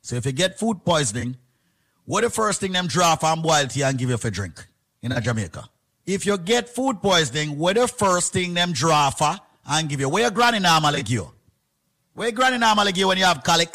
So 0.03 0.17
if 0.17 0.27
you 0.27 0.33
get 0.33 0.59
food 0.59 0.85
poisoning, 0.85 1.37
what 2.05 2.23
the 2.23 2.31
first 2.31 2.61
thing 2.61 2.73
them 2.73 2.89
draw 2.89 3.17
from 3.17 3.43
boil 3.43 3.67
tea 3.67 3.83
and 3.83 3.97
give 3.97 4.11
you 4.11 4.19
for 4.19 4.31
drink 4.31 4.67
in 5.01 5.13
Jamaica? 5.23 5.69
If 6.05 6.27
you 6.27 6.37
get 6.37 6.69
food 6.69 7.01
poisoning, 7.01 7.59
what 7.59 7.77
the 7.77 7.87
first 7.87 8.33
thing 8.33 8.55
them 8.55 8.73
draw 8.73 9.11
for 9.11 9.37
and 9.67 9.89
give 9.89 10.01
you? 10.01 10.09
Where 10.09 10.23
your 10.23 10.33
granny 10.33 10.59
normally 10.59 11.03
give 11.03 11.11
you? 11.11 11.31
Where 12.15 12.29
your 12.29 12.37
granny 12.37 12.59
normally 12.59 12.93
give 12.93 12.99
you 12.99 13.09
when 13.09 13.19
you 13.19 13.25
have 13.25 13.43
colic? 13.43 13.75